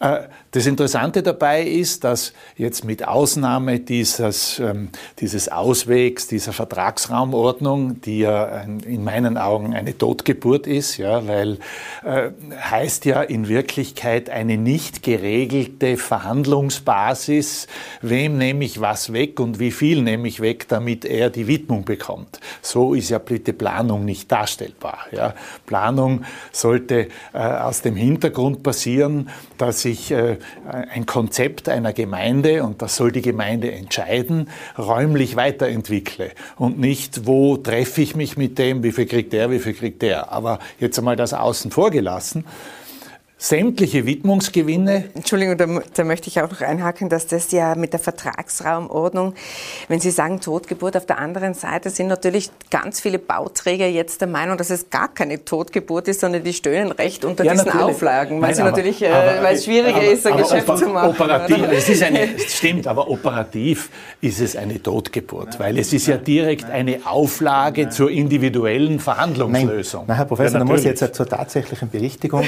Äh, 0.00 0.23
das 0.52 0.66
Interessante 0.66 1.23
dabei 1.23 1.62
ist, 1.62 2.02
dass 2.02 2.33
jetzt 2.57 2.85
mit 2.85 3.07
Ausnahme 3.07 3.78
dieses, 3.78 4.59
ähm, 4.59 4.88
dieses 5.21 5.49
Auswegs, 5.49 6.26
dieser 6.26 6.52
Vertragsraumordnung, 6.52 8.00
die 8.00 8.21
ja 8.21 8.62
in 8.62 9.04
meinen 9.04 9.38
Augen 9.38 9.75
eine 9.75 9.97
Totgeburt 9.97 10.66
ist, 10.66 10.97
ja, 10.97 11.28
weil 11.28 11.59
äh, 12.04 12.30
heißt 12.59 13.04
ja 13.04 13.23
in 13.23 13.47
Wirklichkeit 13.47 14.28
eine 14.28 14.57
nicht 14.57 15.04
geregelte 15.04 15.97
Verhandlungsbasis, 15.97 17.69
wem 18.02 18.37
nehme 18.37 18.64
ich 18.64 18.80
was 18.80 19.12
weg 19.12 19.38
und 19.38 19.61
wie 19.61 19.71
viel 19.71 20.02
nehme 20.02 20.26
ich 20.26 20.40
weg, 20.40 20.66
damit 20.66 21.04
er 21.04 21.30
die 21.30 21.47
Widmung 21.47 21.85
bekommt. 21.85 22.40
So 22.61 22.95
ist 22.95 23.11
ja 23.11 23.19
bitte 23.19 23.52
Planung 23.52 24.04
nicht 24.04 24.33
darstellbar. 24.33 24.99
Ja. 25.12 25.35
Planung 25.66 26.25
sollte 26.50 27.09
äh, 27.33 27.38
aus 27.38 27.83
dem 27.83 27.95
Hintergrund 27.95 28.64
passieren, 28.64 29.28
dass 29.59 29.85
ich 29.85 29.89
äh, 30.11 30.38
ein 30.90 31.06
Konzept 31.06 31.68
einer 31.68 31.92
Gemeinde, 31.92 32.64
und 32.64 32.82
das 32.82 32.97
soll 32.97 33.12
die 33.12 33.23
Gemeinde 33.23 33.73
entscheiden, 33.73 34.49
räumlich 34.78 35.37
weiterentwickle 35.37 36.30
und 36.56 36.78
nicht, 36.78 37.26
wo 37.26 37.56
treffe 37.56 38.02
ich 38.02 38.16
mich 38.16 38.37
mit 38.37 38.59
dem, 38.59 38.82
wie 38.82 38.92
viel 38.92 39.06
kriegt 39.06 39.32
der, 39.32 39.50
wie 39.50 39.59
viel 39.59 39.75
kriegt 39.75 40.02
der. 40.02 40.32
Aber 40.32 40.59
jetzt 40.78 40.99
einmal 40.99 41.16
das 41.16 41.35
außen 41.35 41.70
vor 41.70 41.90
gelassen 41.90 42.44
sämtliche 43.42 44.04
Widmungsgewinne. 44.04 45.04
Entschuldigung, 45.14 45.56
da, 45.56 45.66
da, 45.94 46.04
möchte 46.04 46.28
ich 46.28 46.42
auch 46.42 46.50
noch 46.50 46.61
einhaken, 46.61 47.09
dass 47.09 47.26
das 47.26 47.50
ja 47.52 47.75
mit 47.75 47.94
der 47.94 48.00
Vertragsraumordnung, 48.00 49.32
wenn 49.88 49.99
Sie 49.99 50.11
sagen 50.11 50.40
Totgeburt, 50.40 50.94
auf 50.94 51.06
der 51.06 51.18
anderen 51.18 51.54
Seite 51.54 51.88
sind 51.88 52.09
natürlich 52.09 52.50
ganz 52.70 53.00
viele 53.00 53.18
Bauträger 53.18 53.87
jetzt 53.87 54.20
der 54.20 54.28
Meinung, 54.28 54.59
dass 54.59 54.68
es 54.68 54.90
gar 54.90 55.09
keine 55.09 55.42
Totgeburt 55.42 56.09
ist, 56.09 56.20
sondern 56.20 56.44
die 56.44 56.52
stöhnen 56.52 56.92
recht 56.92 57.25
unter 57.25 57.42
ja, 57.42 57.52
diesen 57.52 57.68
natürlich. 57.68 57.87
Auflagen, 57.87 58.42
weil, 58.42 58.49
Nein, 58.49 58.54
sie 58.54 58.61
aber, 58.61 58.70
natürlich, 58.73 59.02
äh, 59.02 59.09
aber, 59.09 59.42
weil 59.42 59.56
es 59.56 59.64
schwieriger 59.64 59.97
aber, 59.97 60.04
ist, 60.04 60.26
ein 60.26 60.37
Geschäft 60.37 60.78
zu 60.78 60.88
machen. 60.88 61.09
Operativ, 61.09 61.64
es 61.73 61.88
ist 61.88 62.02
eine, 62.02 62.37
es 62.37 62.59
stimmt, 62.59 62.87
aber 62.87 63.09
operativ 63.09 63.88
ist 64.20 64.40
es 64.40 64.54
eine 64.54 64.82
Totgeburt, 64.82 65.59
weil 65.59 65.78
es 65.78 65.94
ist 65.94 66.06
ja 66.06 66.18
direkt 66.18 66.66
eine 66.66 67.06
Auflage 67.06 67.88
zur 67.88 68.11
individuellen 68.11 69.00
Verhandlungslösung. 69.00 70.00
Nein, 70.00 70.09
Nein 70.09 70.16
Herr 70.18 70.26
Professor, 70.26 70.59
ja, 70.59 70.59
da 70.59 70.64
muss 70.66 70.80
ich 70.80 70.87
jetzt 70.87 71.14
zur 71.14 71.26
tatsächlichen 71.26 71.88
Berichtigung. 71.88 72.47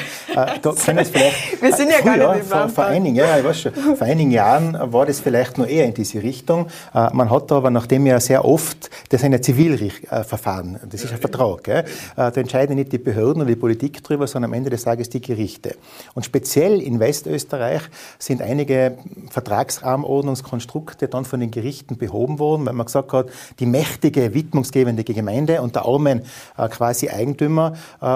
Äh, 0.87 0.95
da, 0.95 1.03
Wir 1.61 1.73
sind 1.77 1.91
ja 1.91 1.99
früher, 1.99 2.19
gar 2.19 2.35
nicht 2.35 2.47
vor, 2.47 2.69
vor, 2.69 2.85
einigen, 2.85 3.17
ja, 3.17 3.39
ich 3.39 3.45
weiß 3.45 3.61
schon, 3.61 3.73
vor 3.73 4.07
einigen 4.07 4.31
Jahren 4.31 4.77
war 4.93 5.07
das 5.07 5.21
vielleicht 5.21 5.59
nur 5.59 5.69
eher 5.69 5.87
in 5.87 5.95
diese 5.95 6.23
Richtung. 6.23 6.67
Äh, 6.95 7.09
man 7.13 7.31
hat 7.31 7.53
aber, 7.53 7.71
nachdem 7.71 8.07
ja 8.07 8.19
sehr 8.21 8.45
oft, 8.45 8.91
das 9.11 9.21
sind 9.21 9.33
ja 9.33 9.41
Zivilverfahren, 9.41 10.79
das 10.89 11.05
ist 11.05 11.13
ein 11.13 11.19
Vertrag, 11.19 11.65
gell? 11.65 11.81
Äh, 11.81 11.85
da 12.17 12.33
entscheiden 12.33 12.77
nicht 12.77 12.93
die 12.93 12.99
Behörden 12.99 13.43
oder 13.43 13.51
die 13.51 13.57
Politik 13.57 14.03
drüber, 14.03 14.27
sondern 14.27 14.51
am 14.51 14.55
Ende 14.55 14.71
des 14.71 14.83
Tages 14.83 15.09
die 15.09 15.21
Gerichte. 15.21 15.77
Und 16.15 16.25
speziell 16.25 16.81
in 16.81 17.01
Westösterreich 17.01 17.83
sind 18.19 18.43
einige 18.43 18.99
Vertragsrahmenordnungskonstrukte 19.31 21.09
dann 21.09 21.25
von 21.25 21.41
den 21.41 21.51
Gerichten 21.51 21.97
behoben 21.97 22.39
worden, 22.39 22.67
weil 22.67 22.75
man 22.75 22.87
gesagt 22.87 23.13
hat, 23.13 23.27
die 23.61 23.67
mächtige, 23.67 24.35
widmungsgebende 24.35 25.05
Gemeinde 25.05 25.63
und 25.63 25.77
der 25.77 25.85
armen 25.85 26.23
äh, 26.57 26.69
quasi 26.69 27.09
Eigentümer. 27.09 27.75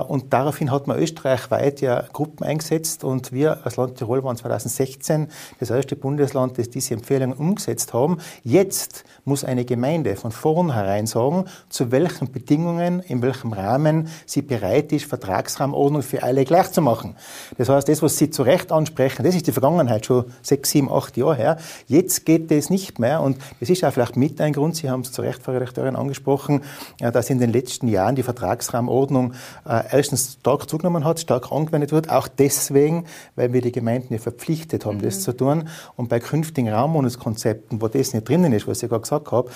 Und 0.08 0.32
daraufhin 0.32 0.70
hat 0.70 0.86
man 0.86 0.98
österreichweit 0.98 1.80
ja 1.80 2.04
Gruppen 2.12 2.44
eingesetzt, 2.44 2.55
eingesetzt 2.56 3.04
und 3.04 3.32
wir 3.32 3.64
als 3.64 3.76
Land 3.76 3.96
Tirol 3.96 4.24
waren 4.24 4.36
2016 4.36 5.28
das 5.60 5.70
erste 5.70 5.94
Bundesland, 5.94 6.58
das 6.58 6.70
diese 6.70 6.94
Empfehlungen 6.94 7.36
umgesetzt 7.36 7.92
haben. 7.92 8.18
Jetzt 8.44 9.04
muss 9.24 9.44
eine 9.44 9.64
Gemeinde 9.64 10.16
von 10.16 10.32
vornherein 10.32 11.06
sagen, 11.06 11.44
zu 11.68 11.90
welchen 11.90 12.32
Bedingungen, 12.32 13.00
in 13.00 13.20
welchem 13.20 13.52
Rahmen 13.52 14.08
sie 14.24 14.42
bereit 14.42 14.92
ist, 14.92 15.04
Vertragsrahmenordnung 15.04 16.02
für 16.02 16.22
alle 16.22 16.44
gleich 16.44 16.72
zu 16.72 16.80
machen. 16.80 17.16
Das 17.58 17.68
heißt, 17.68 17.88
das, 17.88 18.02
was 18.02 18.16
Sie 18.16 18.30
zu 18.30 18.42
Recht 18.42 18.72
ansprechen, 18.72 19.24
das 19.24 19.34
ist 19.34 19.46
die 19.46 19.52
Vergangenheit 19.52 20.06
schon 20.06 20.24
sechs, 20.42 20.70
sieben, 20.70 20.90
acht 20.90 21.16
Jahre 21.16 21.36
her. 21.36 21.56
Jetzt 21.86 22.24
geht 22.24 22.50
das 22.50 22.70
nicht 22.70 22.98
mehr 22.98 23.20
und 23.20 23.36
das 23.60 23.68
ist 23.68 23.84
auch 23.84 23.92
vielleicht 23.92 24.16
mit 24.16 24.40
ein 24.40 24.52
Grund, 24.52 24.76
Sie 24.76 24.88
haben 24.88 25.02
es 25.02 25.12
zu 25.12 25.22
Recht, 25.22 25.42
Frau 25.42 25.52
Redakteurin, 25.52 25.96
angesprochen, 25.96 26.62
dass 26.98 27.28
in 27.28 27.38
den 27.38 27.52
letzten 27.52 27.88
Jahren 27.88 28.16
die 28.16 28.22
Vertragsrahmenordnung 28.22 29.34
äh, 29.68 29.82
erstens 29.90 30.38
stark 30.40 30.68
zugenommen 30.70 31.04
hat, 31.04 31.20
stark 31.20 31.52
angewendet 31.52 31.92
wird, 31.92 32.10
auch 32.10 32.28
deswegen, 32.46 33.04
weil 33.34 33.52
wir 33.52 33.60
die 33.60 33.72
Gemeinden 33.72 34.12
ja 34.12 34.18
verpflichtet 34.18 34.86
haben, 34.86 34.98
mhm. 34.98 35.02
das 35.02 35.22
zu 35.22 35.32
tun. 35.32 35.68
Und 35.96 36.08
bei 36.08 36.20
künftigen 36.20 36.68
Raumwohnungskonzepten, 36.68 37.80
wo 37.80 37.88
das 37.88 38.14
nicht 38.14 38.28
drinnen 38.28 38.52
ist, 38.52 38.66
was 38.66 38.82
ich 38.82 38.88
gerade 38.88 39.02
gesagt 39.02 39.32
habe, 39.32 39.50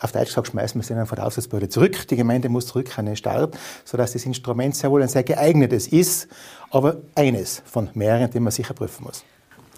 auf 0.00 0.10
Deutsch 0.10 0.28
gesagt, 0.28 0.48
schmeißen 0.48 0.80
wir 0.80 0.80
es 0.80 0.88
dann 0.88 1.06
von 1.06 1.16
der 1.16 1.26
Aufsichtsbehörde 1.26 1.68
zurück. 1.68 2.08
Die 2.08 2.16
Gemeinde 2.16 2.48
muss 2.48 2.66
zurück 2.66 2.98
an 2.98 3.06
den 3.06 3.16
Start, 3.16 3.56
sodass 3.84 4.12
das 4.12 4.26
Instrument 4.26 4.74
sehr 4.74 4.90
wohl 4.90 5.02
ein 5.02 5.08
sehr 5.08 5.22
geeignetes 5.22 5.86
ist, 5.86 6.28
aber 6.70 6.96
eines 7.14 7.62
von 7.64 7.88
mehreren, 7.94 8.28
die 8.30 8.40
man 8.40 8.50
sicher 8.50 8.74
prüfen 8.74 9.04
muss. 9.04 9.24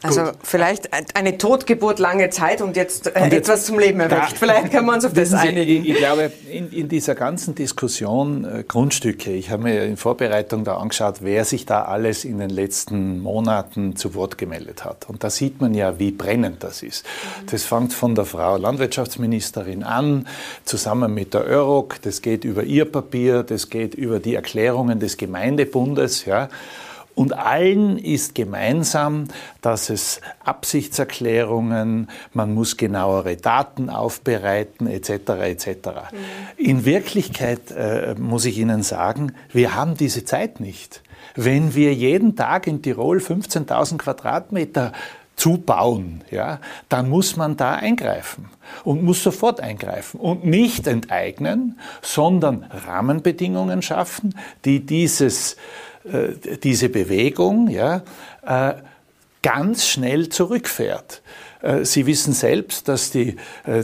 Also 0.04 0.22
Gut. 0.24 0.34
vielleicht 0.42 0.90
eine 1.16 1.38
Totgeburt 1.38 1.98
lange 1.98 2.28
Zeit 2.28 2.60
und 2.60 2.76
jetzt, 2.76 3.06
äh, 3.06 3.22
und 3.22 3.32
jetzt 3.32 3.48
etwas 3.48 3.64
zum 3.64 3.78
Leben 3.78 4.00
erweckt. 4.00 4.36
Vielleicht 4.36 4.70
können 4.70 4.84
wir 4.84 4.92
uns 4.92 5.06
auf 5.06 5.14
das 5.14 5.32
einigen. 5.32 5.82
Ich, 5.82 5.92
ich 5.92 5.96
glaube, 5.96 6.30
in, 6.50 6.70
in, 6.72 6.90
dieser 6.90 7.14
ganzen 7.14 7.54
Diskussion 7.54 8.44
äh, 8.44 8.64
Grundstücke, 8.68 9.32
ich 9.32 9.50
habe 9.50 9.62
mir 9.62 9.82
in 9.84 9.96
Vorbereitung 9.96 10.62
da 10.62 10.76
angeschaut, 10.76 11.16
wer 11.20 11.46
sich 11.46 11.64
da 11.64 11.84
alles 11.84 12.26
in 12.26 12.38
den 12.38 12.50
letzten 12.50 13.20
Monaten 13.20 13.96
zu 13.96 14.14
Wort 14.14 14.36
gemeldet 14.36 14.84
hat. 14.84 15.08
Und 15.08 15.24
da 15.24 15.30
sieht 15.30 15.62
man 15.62 15.72
ja, 15.72 15.98
wie 15.98 16.10
brennend 16.10 16.62
das 16.62 16.82
ist. 16.82 17.06
Mhm. 17.06 17.46
Das 17.50 17.64
fängt 17.64 17.94
von 17.94 18.14
der 18.14 18.26
Frau 18.26 18.58
Landwirtschaftsministerin 18.58 19.84
an, 19.84 20.28
zusammen 20.66 21.14
mit 21.14 21.32
der 21.32 21.48
ÖROG, 21.48 22.02
das 22.02 22.20
geht 22.20 22.44
über 22.44 22.62
ihr 22.64 22.84
Papier, 22.84 23.42
das 23.42 23.70
geht 23.70 23.94
über 23.94 24.20
die 24.20 24.34
Erklärungen 24.34 25.00
des 25.00 25.16
Gemeindebundes, 25.16 26.26
ja. 26.26 26.50
Und 27.14 27.32
allen 27.32 27.96
ist 27.96 28.34
gemeinsam, 28.34 29.28
dass 29.62 29.88
es 29.88 30.20
Absichtserklärungen, 30.44 32.08
man 32.32 32.54
muss 32.54 32.76
genauere 32.76 33.36
Daten 33.36 33.88
aufbereiten, 33.88 34.88
etc. 34.88 35.10
etc. 35.42 35.66
Mhm. 35.66 36.16
In 36.56 36.84
Wirklichkeit 36.84 37.70
äh, 37.70 38.14
muss 38.18 38.44
ich 38.44 38.58
Ihnen 38.58 38.82
sagen, 38.82 39.32
wir 39.52 39.74
haben 39.74 39.96
diese 39.96 40.24
Zeit 40.24 40.58
nicht. 40.58 41.02
Wenn 41.36 41.74
wir 41.74 41.94
jeden 41.94 42.36
Tag 42.36 42.66
in 42.66 42.82
Tirol 42.82 43.18
15.000 43.18 43.98
Quadratmeter 43.98 44.92
zubauen, 45.36 46.22
ja, 46.30 46.60
dann 46.88 47.08
muss 47.08 47.36
man 47.36 47.56
da 47.56 47.74
eingreifen 47.74 48.50
und 48.84 49.02
muss 49.02 49.22
sofort 49.22 49.60
eingreifen 49.60 50.20
und 50.20 50.44
nicht 50.44 50.86
enteignen, 50.86 51.78
sondern 52.02 52.64
Rahmenbedingungen 52.86 53.82
schaffen, 53.82 54.36
die 54.64 54.86
dieses, 54.86 55.56
äh, 56.04 56.58
diese 56.62 56.90
Bewegung 56.90 57.68
ja, 57.68 58.02
äh, 58.46 58.74
ganz 59.40 59.86
schnell 59.86 60.28
zurückfährt. 60.28 61.22
Äh, 61.62 61.86
Sie 61.86 62.04
wissen 62.04 62.34
selbst, 62.34 62.88
dass 62.88 63.10
die, 63.10 63.36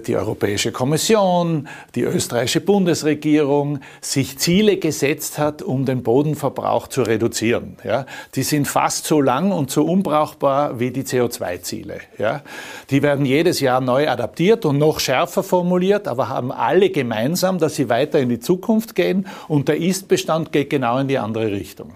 die 0.07 0.17
Europäische 0.17 0.71
Kommission, 0.71 1.67
die 1.95 2.03
österreichische 2.03 2.61
Bundesregierung 2.61 3.81
sich 4.03 4.39
Ziele 4.39 4.77
gesetzt 4.77 5.39
hat, 5.39 5.63
um 5.63 5.87
den 5.87 6.03
Bodenverbrauch 6.03 6.89
zu 6.89 7.03
reduzieren. 7.03 7.77
Ja, 7.85 8.05
die 8.35 8.43
sind 8.43 8.69
fast 8.69 9.07
so 9.07 9.23
lang 9.23 9.51
und 9.51 9.71
so 9.71 9.85
unbrauchbar 9.85 10.79
wie 10.79 10.91
die 10.91 11.05
CO2-Ziele. 11.05 12.01
Ja, 12.19 12.43
die 12.91 13.03
werden 13.03 13.25
jedes 13.25 13.61
Jahr 13.61 13.81
neu 13.81 14.09
adaptiert 14.11 14.67
und 14.67 14.77
noch 14.77 15.01
schärfer 15.01 15.43
formuliert, 15.43 16.07
aber 16.07 16.29
haben 16.29 16.53
alle 16.53 16.91
gemeinsam, 16.91 17.59
dass 17.59 17.77
sie 17.77 17.89
weiter 17.89 18.19
in 18.21 18.29
die 18.29 18.41
Zukunft 18.41 18.95
gehen 18.95 19.27
und 19.49 19.69
der 19.69 19.79
Ist-Bestand 19.79 20.53
geht 20.53 20.69
genau 20.69 20.99
in 20.99 21.09
die 21.09 21.19
andere 21.19 21.51
Richtung. 21.51 21.95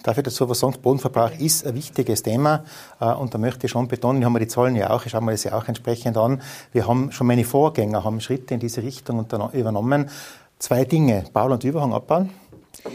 Ich 0.00 0.40
was 0.40 0.58
sagen? 0.58 0.74
Bodenverbrauch 0.82 1.38
ist 1.38 1.66
ein 1.66 1.74
wichtiges 1.74 2.22
Thema 2.22 2.64
äh, 3.00 3.12
und 3.12 3.34
da 3.34 3.38
möchte 3.38 3.66
ich 3.66 3.72
schon 3.72 3.86
betonen, 3.86 4.24
haben 4.24 4.32
wir 4.32 4.40
die 4.40 4.48
Zahlen 4.48 4.74
ja 4.74 4.90
auch, 4.90 5.04
ich 5.04 5.12
schaue 5.12 5.20
mir 5.20 5.32
das 5.32 5.44
ja 5.44 5.52
auch 5.52 5.68
entsprechend 5.68 6.16
an. 6.16 6.40
Wir 6.72 6.88
haben 6.88 7.12
schon 7.12 7.26
meine 7.26 7.44
Vorgänger 7.44 8.02
haben 8.02 8.20
Schritte 8.20 8.54
in 8.54 8.60
diese 8.60 8.82
Richtung 8.82 9.26
übernommen. 9.52 10.08
Zwei 10.58 10.84
Dinge, 10.84 11.24
Bau- 11.32 11.52
und 11.52 11.64
Überhang 11.64 11.92
abbauen 11.92 12.30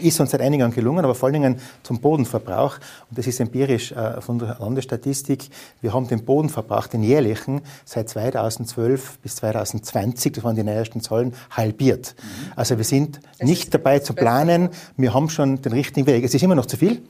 ist 0.00 0.20
uns 0.20 0.30
seit 0.30 0.40
einigen 0.40 0.60
Jahren 0.60 0.74
gelungen, 0.74 1.04
aber 1.04 1.14
vor 1.14 1.28
allen 1.28 1.34
Dingen 1.34 1.60
zum 1.82 2.00
Bodenverbrauch. 2.00 2.76
Und 3.08 3.18
das 3.18 3.26
ist 3.26 3.40
empirisch 3.40 3.92
äh, 3.92 4.20
von 4.20 4.38
der 4.38 4.56
Landesstatistik. 4.58 5.48
Wir 5.80 5.92
haben 5.92 6.08
den 6.08 6.24
Bodenverbrauch, 6.24 6.86
den 6.88 7.02
jährlichen, 7.02 7.62
seit 7.84 8.08
2012 8.08 9.18
bis 9.18 9.36
2020, 9.36 10.32
das 10.32 10.44
waren 10.44 10.56
die 10.56 10.64
neuesten 10.64 11.00
Zahlen, 11.00 11.34
halbiert. 11.50 12.16
Mhm. 12.18 12.52
Also 12.56 12.76
wir 12.76 12.84
sind 12.84 13.20
nicht 13.40 13.72
dabei 13.72 14.00
zu 14.00 14.14
planen. 14.14 14.70
Wir 14.96 15.14
haben 15.14 15.28
schon 15.30 15.62
den 15.62 15.72
richtigen 15.72 16.06
Weg. 16.06 16.24
Es 16.24 16.34
ist 16.34 16.42
immer 16.42 16.54
noch 16.54 16.66
zu 16.66 16.76
viel. 16.76 17.02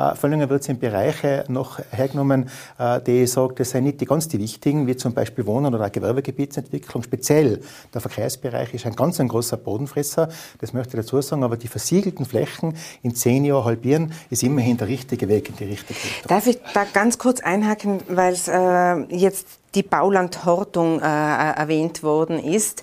Äh, 0.00 0.14
vor 0.14 0.30
allem 0.30 0.48
wird 0.48 0.62
es 0.62 0.68
in 0.68 0.78
Bereiche 0.78 1.44
noch 1.48 1.78
hergenommen, 1.90 2.48
äh, 2.78 3.00
die 3.02 3.24
ich 3.24 3.32
sage, 3.32 3.54
das 3.56 3.70
sind 3.70 3.84
nicht 3.84 4.00
die 4.00 4.06
ganz 4.06 4.28
die 4.28 4.38
wichtigen, 4.38 4.86
wie 4.86 4.96
zum 4.96 5.12
Beispiel 5.12 5.44
Wohnen- 5.46 5.74
oder 5.74 5.90
Gewerbegebietsentwicklung. 5.90 7.02
Speziell 7.02 7.60
der 7.92 8.00
Verkehrsbereich 8.00 8.72
ist 8.72 8.86
ein 8.86 8.96
ganz 8.96 9.20
ein 9.20 9.28
großer 9.28 9.58
Bodenfresser, 9.58 10.28
das 10.58 10.72
möchte 10.72 10.96
ich 10.96 11.04
dazu 11.04 11.20
sagen, 11.20 11.44
aber 11.44 11.56
die 11.56 11.68
versiegelten 11.68 12.24
Flächen 12.24 12.74
in 13.02 13.14
zehn 13.14 13.44
Jahren 13.44 13.64
halbieren, 13.64 14.12
ist 14.30 14.42
immerhin 14.42 14.78
der 14.78 14.88
richtige 14.88 15.28
Weg 15.28 15.50
in 15.50 15.56
die 15.56 15.64
richtige 15.64 16.00
Richtung. 16.00 16.28
Darf 16.28 16.46
ich 16.46 16.58
da 16.72 16.84
ganz 16.84 17.18
kurz 17.18 17.40
einhaken, 17.40 18.00
weil 18.08 18.32
es 18.32 18.48
äh, 18.48 19.14
jetzt 19.14 19.60
die 19.74 19.82
Baulandhortung 19.82 21.00
äh, 21.00 21.04
erwähnt 21.04 22.02
worden 22.02 22.42
ist. 22.42 22.82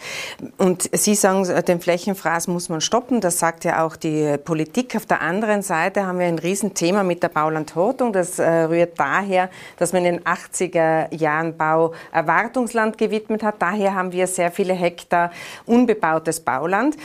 Und 0.57 0.89
Sie 0.93 1.15
sagen, 1.15 1.45
den 1.65 1.81
Flächenfraß 1.81 2.47
muss 2.47 2.69
man 2.69 2.81
stoppen. 2.81 3.19
Das 3.19 3.39
sagt 3.39 3.65
ja 3.65 3.85
auch 3.85 3.95
die 3.95 4.37
Politik. 4.37 4.95
Auf 4.95 5.05
der 5.05 5.21
anderen 5.21 5.61
Seite 5.61 6.05
haben 6.05 6.19
wir 6.19 6.27
ein 6.27 6.39
Riesenthema 6.39 7.03
mit 7.03 7.23
der 7.23 7.29
Baulandhortung. 7.29 8.13
Das 8.13 8.39
äh, 8.39 8.49
rührt 8.49 8.99
daher, 8.99 9.49
dass 9.77 9.91
man 9.91 10.05
in 10.05 10.15
den 10.15 10.23
80er 10.23 11.13
Jahren 11.13 11.57
Bauerwartungsland 11.57 12.97
gewidmet 12.97 13.43
hat. 13.43 13.55
Daher 13.59 13.93
haben 13.93 14.11
wir 14.11 14.27
sehr 14.27 14.51
viele 14.51 14.73
Hektar 14.73 15.31
unbebautes 15.65 16.39
Bauland. 16.39 16.95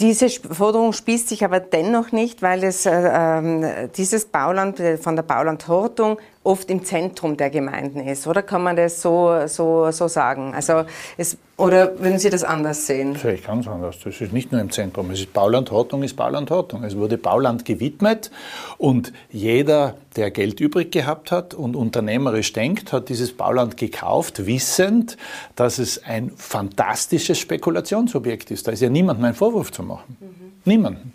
Diese 0.00 0.28
Forderung 0.28 0.92
spießt 0.92 1.28
sich 1.28 1.44
aber 1.44 1.60
dennoch 1.60 2.10
nicht, 2.10 2.42
weil 2.42 2.64
es, 2.64 2.86
äh, 2.86 2.90
äh, 2.90 3.88
dieses 3.96 4.26
Bauland 4.26 4.80
äh, 4.80 4.98
von 4.98 5.14
der 5.14 5.22
Baulandhortung 5.22 6.18
oft 6.48 6.70
im 6.70 6.82
Zentrum 6.82 7.36
der 7.36 7.50
Gemeinden 7.50 8.00
ist, 8.00 8.26
oder 8.26 8.42
kann 8.42 8.62
man 8.62 8.74
das 8.74 9.02
so, 9.02 9.46
so, 9.46 9.90
so 9.90 10.08
sagen? 10.08 10.54
Also 10.54 10.84
es, 11.18 11.36
oder 11.58 12.00
würden 12.00 12.18
Sie 12.18 12.30
das 12.30 12.42
anders 12.42 12.86
sehen? 12.86 13.12
Das 13.12 13.22
sehe 13.22 13.34
ich 13.34 13.44
ganz 13.44 13.68
anders. 13.68 13.98
Das 14.02 14.18
ist 14.18 14.32
nicht 14.32 14.50
nur 14.50 14.60
im 14.62 14.70
Zentrum. 14.70 15.10
Es 15.10 15.20
ist 15.20 15.34
Baulandhortung, 15.34 16.02
ist 16.02 16.16
Baulandhortung. 16.16 16.84
Es 16.84 16.96
wurde 16.96 17.18
Bauland 17.18 17.66
gewidmet 17.66 18.30
und 18.78 19.12
jeder, 19.30 19.98
der 20.16 20.30
Geld 20.30 20.58
übrig 20.58 20.90
gehabt 20.90 21.30
hat 21.30 21.52
und 21.52 21.76
unternehmerisch 21.76 22.54
denkt, 22.54 22.94
hat 22.94 23.10
dieses 23.10 23.32
Bauland 23.32 23.76
gekauft, 23.76 24.46
wissend, 24.46 25.18
dass 25.54 25.78
es 25.78 26.02
ein 26.02 26.32
fantastisches 26.34 27.38
Spekulationsobjekt 27.38 28.50
ist. 28.50 28.66
Da 28.66 28.72
ist 28.72 28.80
ja 28.80 28.88
niemandem 28.88 29.26
ein 29.26 29.34
Vorwurf 29.34 29.70
zu 29.70 29.82
machen. 29.82 30.16
Mhm. 30.18 30.52
Niemandem. 30.64 31.12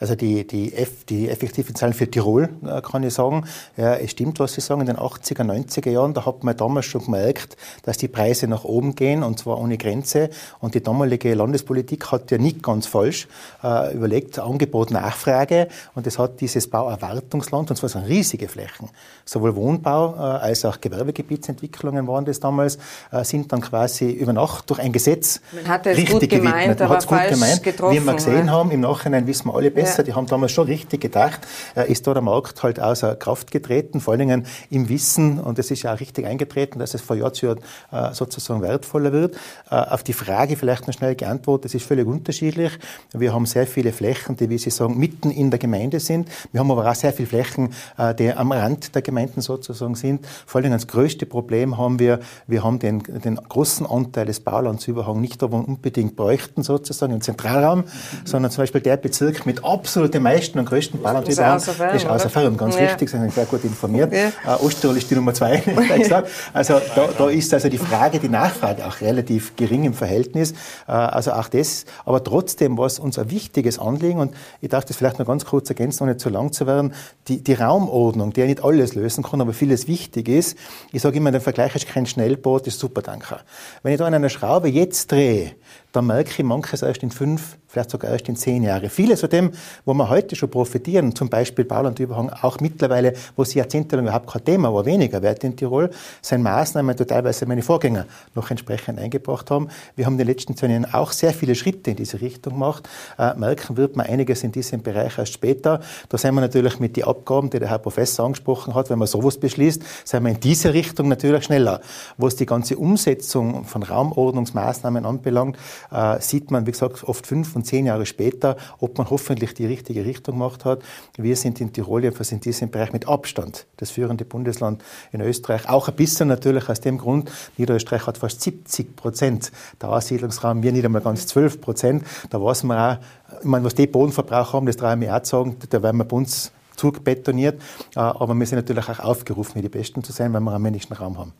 Also 0.00 0.14
die, 0.14 0.46
die, 0.46 0.74
F, 0.74 1.04
die 1.04 1.28
effektiven 1.28 1.74
Zahlen 1.74 1.92
für 1.92 2.10
Tirol, 2.10 2.48
äh, 2.64 2.80
kann 2.80 3.02
ich 3.02 3.12
sagen. 3.12 3.44
Ja, 3.76 3.94
es 3.94 4.12
stimmt, 4.12 4.40
was 4.40 4.54
Sie 4.54 4.62
sagen. 4.62 4.80
In 4.80 4.86
den 4.86 4.96
80er, 4.96 5.42
90er 5.42 5.90
Jahren, 5.90 6.14
da 6.14 6.24
hat 6.24 6.42
man 6.42 6.56
damals 6.56 6.86
schon 6.86 7.04
gemerkt, 7.04 7.56
dass 7.82 7.98
die 7.98 8.08
Preise 8.08 8.48
nach 8.48 8.64
oben 8.64 8.94
gehen 8.94 9.22
und 9.22 9.38
zwar 9.38 9.58
ohne 9.58 9.76
Grenze. 9.76 10.30
Und 10.58 10.74
die 10.74 10.82
damalige 10.82 11.34
Landespolitik 11.34 12.10
hat 12.10 12.30
ja 12.30 12.38
nicht 12.38 12.62
ganz 12.62 12.86
falsch 12.86 13.28
äh, 13.62 13.94
überlegt, 13.94 14.38
Angebot, 14.38 14.90
Nachfrage. 14.90 15.68
Und 15.94 16.06
es 16.06 16.18
hat 16.18 16.40
dieses 16.40 16.70
Bauerwartungsland, 16.70 17.70
und 17.70 17.76
zwar 17.76 17.90
so 17.90 17.98
riesige 17.98 18.48
Flächen, 18.48 18.88
sowohl 19.26 19.54
Wohnbau 19.54 20.14
äh, 20.14 20.18
als 20.18 20.64
auch 20.64 20.80
Gewerbegebietsentwicklungen 20.80 22.06
waren 22.06 22.24
das 22.24 22.40
damals, 22.40 22.78
äh, 23.12 23.22
sind 23.24 23.52
dann 23.52 23.60
quasi 23.60 24.10
über 24.10 24.32
Nacht 24.32 24.70
durch 24.70 24.80
ein 24.80 24.92
Gesetz 24.92 25.42
Man 25.52 25.68
hat 25.68 25.86
es 25.86 25.96
richtig 25.98 26.20
gut 26.20 26.30
gemeint, 26.30 26.54
gewidmet. 26.54 26.80
Man 26.80 26.90
aber 26.90 27.00
falsch 27.02 27.32
gemeint. 27.32 27.62
getroffen. 27.62 27.96
Wie 27.96 28.00
wir 28.00 28.14
gesehen 28.14 28.46
ja. 28.46 28.52
haben, 28.52 28.70
im 28.70 28.80
Nachhinein 28.80 29.26
wissen 29.26 29.48
wir 29.48 29.54
alle 29.54 29.70
besser, 29.70 29.89
besser. 29.90 30.02
Die 30.02 30.14
haben 30.14 30.26
damals 30.26 30.52
schon 30.52 30.66
richtig 30.66 31.00
gedacht. 31.00 31.40
Äh, 31.74 31.90
ist 31.90 32.06
da 32.06 32.14
der 32.14 32.22
Markt 32.22 32.62
halt 32.62 32.80
außer 32.80 33.16
Kraft 33.16 33.50
getreten, 33.50 34.00
vor 34.00 34.12
allen 34.12 34.20
Dingen 34.20 34.46
im 34.70 34.88
Wissen, 34.88 35.38
und 35.38 35.58
es 35.58 35.70
ist 35.70 35.82
ja 35.82 35.94
auch 35.94 36.00
richtig 36.00 36.26
eingetreten, 36.26 36.78
dass 36.78 36.94
es 36.94 37.00
von 37.00 37.18
Jahr 37.18 37.32
zu 37.32 37.46
Jahr 37.46 37.56
äh, 37.92 38.14
sozusagen 38.14 38.62
wertvoller 38.62 39.12
wird. 39.12 39.34
Äh, 39.70 39.74
auf 39.74 40.02
die 40.02 40.12
Frage 40.12 40.56
vielleicht 40.56 40.86
noch 40.86 40.94
schnell 40.94 41.14
geantwortet, 41.14 41.66
es 41.66 41.74
ist 41.74 41.86
völlig 41.86 42.06
unterschiedlich. 42.06 42.72
Wir 43.12 43.34
haben 43.34 43.46
sehr 43.46 43.66
viele 43.66 43.92
Flächen, 43.92 44.36
die, 44.36 44.48
wie 44.48 44.58
Sie 44.58 44.70
sagen, 44.70 44.98
mitten 44.98 45.30
in 45.30 45.50
der 45.50 45.58
Gemeinde 45.58 46.00
sind. 46.00 46.28
Wir 46.52 46.60
haben 46.60 46.70
aber 46.70 46.88
auch 46.88 46.94
sehr 46.94 47.12
viele 47.12 47.28
Flächen, 47.28 47.74
die 48.18 48.32
am 48.32 48.52
Rand 48.52 48.94
der 48.94 49.02
Gemeinden 49.02 49.40
sozusagen 49.40 49.94
sind. 49.94 50.26
Vor 50.46 50.58
allen 50.58 50.64
Dingen 50.64 50.76
das 50.76 50.86
größte 50.86 51.26
Problem 51.26 51.78
haben 51.78 51.98
wir, 51.98 52.20
wir 52.46 52.64
haben 52.64 52.78
den, 52.78 53.02
den 53.02 53.36
großen 53.36 53.86
Anteil 53.86 54.26
des 54.26 54.40
Baulandsüberhangs 54.40 55.20
nicht 55.20 55.42
da, 55.42 55.50
wo 55.50 55.58
wir 55.58 55.68
unbedingt 55.68 56.16
bräuchten 56.16 56.62
sozusagen 56.62 57.12
im 57.12 57.20
Zentralraum, 57.20 57.80
mhm. 57.80 57.84
sondern 58.24 58.50
zum 58.50 58.62
Beispiel 58.62 58.80
der 58.80 58.96
Bezirk 58.96 59.46
mit 59.46 59.64
ab 59.64 59.79
absolut 59.80 60.12
den 60.12 60.22
meisten 60.22 60.58
und 60.58 60.66
größten 60.66 61.00
Ballerntypen 61.00 61.56
ist 61.56 62.06
außer 62.06 62.28
Ferm, 62.28 62.56
ganz 62.58 62.76
ja. 62.76 62.82
wichtig, 62.82 63.08
sind 63.08 63.32
sehr 63.32 63.46
gut 63.46 63.64
informiert. 63.64 64.12
Ja. 64.12 64.28
Äh, 64.56 64.62
Osttirol 64.62 64.96
ist 64.98 65.10
die 65.10 65.14
Nummer 65.14 65.32
zwei, 65.32 65.62
Also 66.52 66.80
da, 66.94 67.08
da, 67.16 67.30
ist 67.30 67.54
also 67.54 67.68
die 67.70 67.78
Frage, 67.78 68.18
die 68.18 68.28
Nachfrage 68.28 68.86
auch 68.86 69.00
relativ 69.00 69.56
gering 69.56 69.84
im 69.84 69.94
Verhältnis. 69.94 70.52
Äh, 70.86 70.92
also 70.92 71.32
auch 71.32 71.48
das, 71.48 71.86
aber 72.04 72.22
trotzdem 72.22 72.76
war 72.76 72.86
es 72.86 72.98
uns 72.98 73.18
ein 73.18 73.30
wichtiges 73.30 73.78
Anliegen 73.78 74.20
und 74.20 74.34
ich 74.60 74.68
darf 74.68 74.84
das 74.84 74.96
vielleicht 74.96 75.18
noch 75.18 75.26
ganz 75.26 75.46
kurz 75.46 75.70
ergänzen, 75.70 76.02
ohne 76.02 76.18
zu 76.18 76.28
lang 76.28 76.52
zu 76.52 76.66
werden. 76.66 76.92
Die, 77.28 77.42
die 77.42 77.54
Raumordnung, 77.54 78.34
die 78.34 78.40
ja 78.40 78.46
nicht 78.46 78.62
alles 78.62 78.94
lösen 78.94 79.24
kann, 79.24 79.40
aber 79.40 79.54
vieles 79.54 79.88
wichtig 79.88 80.28
ist. 80.28 80.58
Ich 80.92 81.00
sage 81.00 81.16
immer, 81.16 81.32
der 81.32 81.40
Vergleich 81.40 81.74
ist 81.74 81.88
kein 81.88 82.04
Schnellboot, 82.04 82.66
ist 82.66 82.78
Supertanker. 82.78 83.40
Wenn 83.82 83.92
ich 83.92 83.98
da 83.98 84.06
an 84.06 84.12
einer 84.12 84.28
Schraube 84.28 84.68
jetzt 84.68 85.10
drehe, 85.10 85.52
dann 85.92 86.06
merke 86.06 86.30
ich 86.30 86.44
manches 86.44 86.82
erst 86.82 87.02
in 87.02 87.10
fünf, 87.10 87.56
vielleicht 87.66 87.90
sogar 87.90 88.10
erst 88.10 88.28
in 88.28 88.36
zehn 88.36 88.62
Jahren. 88.62 88.88
Vieles 88.90 89.20
von 89.20 89.30
dem, 89.30 89.50
wo 89.84 89.94
wir 89.94 90.08
heute 90.08 90.36
schon 90.36 90.50
profitieren, 90.50 91.14
zum 91.14 91.28
Beispiel 91.28 91.64
Baulandüberhang, 91.64 92.30
auch 92.30 92.58
mittlerweile, 92.60 93.14
wo 93.36 93.42
es 93.42 93.54
jahrzehntelang 93.54 94.06
überhaupt 94.06 94.30
kein 94.30 94.44
Thema 94.44 94.72
war, 94.74 94.84
weniger 94.84 95.22
wert 95.22 95.44
in 95.44 95.56
Tirol, 95.56 95.90
sind 96.22 96.42
Maßnahmen, 96.42 96.96
die 96.96 97.04
teilweise 97.04 97.46
meine 97.46 97.62
Vorgänger 97.62 98.06
noch 98.34 98.50
entsprechend 98.50 98.98
eingebracht 98.98 99.50
haben. 99.50 99.68
Wir 99.96 100.06
haben 100.06 100.14
in 100.14 100.18
den 100.18 100.26
letzten 100.28 100.56
zehn 100.56 100.70
Jahren 100.70 100.92
auch 100.92 101.12
sehr 101.12 101.32
viele 101.32 101.54
Schritte 101.54 101.90
in 101.90 101.96
diese 101.96 102.20
Richtung 102.20 102.54
gemacht. 102.54 102.88
Äh, 103.18 103.34
merken 103.34 103.76
wird 103.76 103.96
man 103.96 104.06
einiges 104.06 104.42
in 104.42 104.52
diesem 104.52 104.82
Bereich 104.82 105.18
erst 105.18 105.32
später. 105.32 105.80
Da 106.08 106.18
sind 106.18 106.34
wir 106.34 106.40
natürlich 106.40 106.78
mit 106.80 106.96
den 106.96 107.04
Abgaben, 107.04 107.50
die 107.50 107.58
der 107.58 107.68
Herr 107.68 107.78
Professor 107.78 108.26
angesprochen 108.26 108.74
hat, 108.74 108.90
wenn 108.90 108.98
man 108.98 109.08
sowas 109.08 109.38
beschließt, 109.38 109.82
sind 110.04 110.24
wir 110.24 110.30
in 110.30 110.40
diese 110.40 110.72
Richtung 110.72 111.08
natürlich 111.08 111.44
schneller. 111.44 111.80
Was 112.16 112.36
die 112.36 112.46
ganze 112.46 112.76
Umsetzung 112.76 113.64
von 113.64 113.82
Raumordnungsmaßnahmen 113.82 115.04
anbelangt, 115.04 115.56
äh, 115.90 116.20
sieht 116.20 116.50
man, 116.50 116.66
wie 116.66 116.72
gesagt, 116.72 117.04
oft 117.04 117.26
fünf 117.26 117.56
und 117.56 117.66
zehn 117.66 117.86
Jahre 117.86 118.06
später, 118.06 118.56
ob 118.78 118.98
man 118.98 119.10
hoffentlich 119.10 119.54
die 119.54 119.66
richtige 119.66 120.04
Richtung 120.04 120.34
gemacht 120.34 120.64
hat. 120.64 120.82
Wir 121.16 121.36
sind 121.36 121.60
in 121.60 121.72
Tirol 121.72 122.02
jedenfalls 122.02 122.32
in 122.32 122.40
diesem 122.40 122.70
Bereich 122.70 122.92
mit 122.92 123.08
Abstand 123.08 123.66
das 123.76 123.90
führende 123.90 124.24
Bundesland 124.24 124.82
in 125.12 125.20
Österreich. 125.20 125.68
Auch 125.68 125.88
ein 125.88 125.96
bisschen 125.96 126.28
natürlich 126.28 126.68
aus 126.68 126.80
dem 126.80 126.98
Grund, 126.98 127.30
Niederösterreich 127.56 128.06
hat 128.06 128.18
fast 128.18 128.40
70 128.40 128.96
Prozent 128.96 129.52
der 129.80 129.90
Aussiedlungsraum, 129.90 130.62
wir 130.62 130.72
nicht 130.72 130.84
einmal 130.84 131.02
ganz 131.02 131.26
12 131.26 131.60
Prozent. 131.60 132.04
Da 132.30 132.42
weiß 132.42 132.64
man 132.64 132.78
auch, 132.78 133.00
ich 133.40 133.44
meine, 133.44 133.64
was 133.64 133.74
die 133.74 133.86
Bodenverbrauch 133.86 134.52
haben, 134.52 134.66
das 134.66 134.76
traue 134.76 135.02
ich 135.02 135.10
auch 135.10 135.24
sagen, 135.24 135.56
da 135.68 135.82
werden 135.82 135.98
wir 135.98 136.04
bei 136.04 136.16
uns 136.16 136.52
Zug 136.80 137.04
betoniert. 137.04 137.60
Aber 137.94 138.34
wir 138.34 138.46
sind 138.46 138.56
natürlich 138.56 138.88
auch 138.88 139.00
aufgerufen, 139.00 139.60
die 139.60 139.68
Besten 139.68 140.02
zu 140.02 140.12
sein, 140.12 140.32
weil 140.32 140.40
wir 140.40 140.52
am 140.52 140.64
wenigsten 140.64 140.94
Raum 140.94 141.18
haben. 141.18 141.32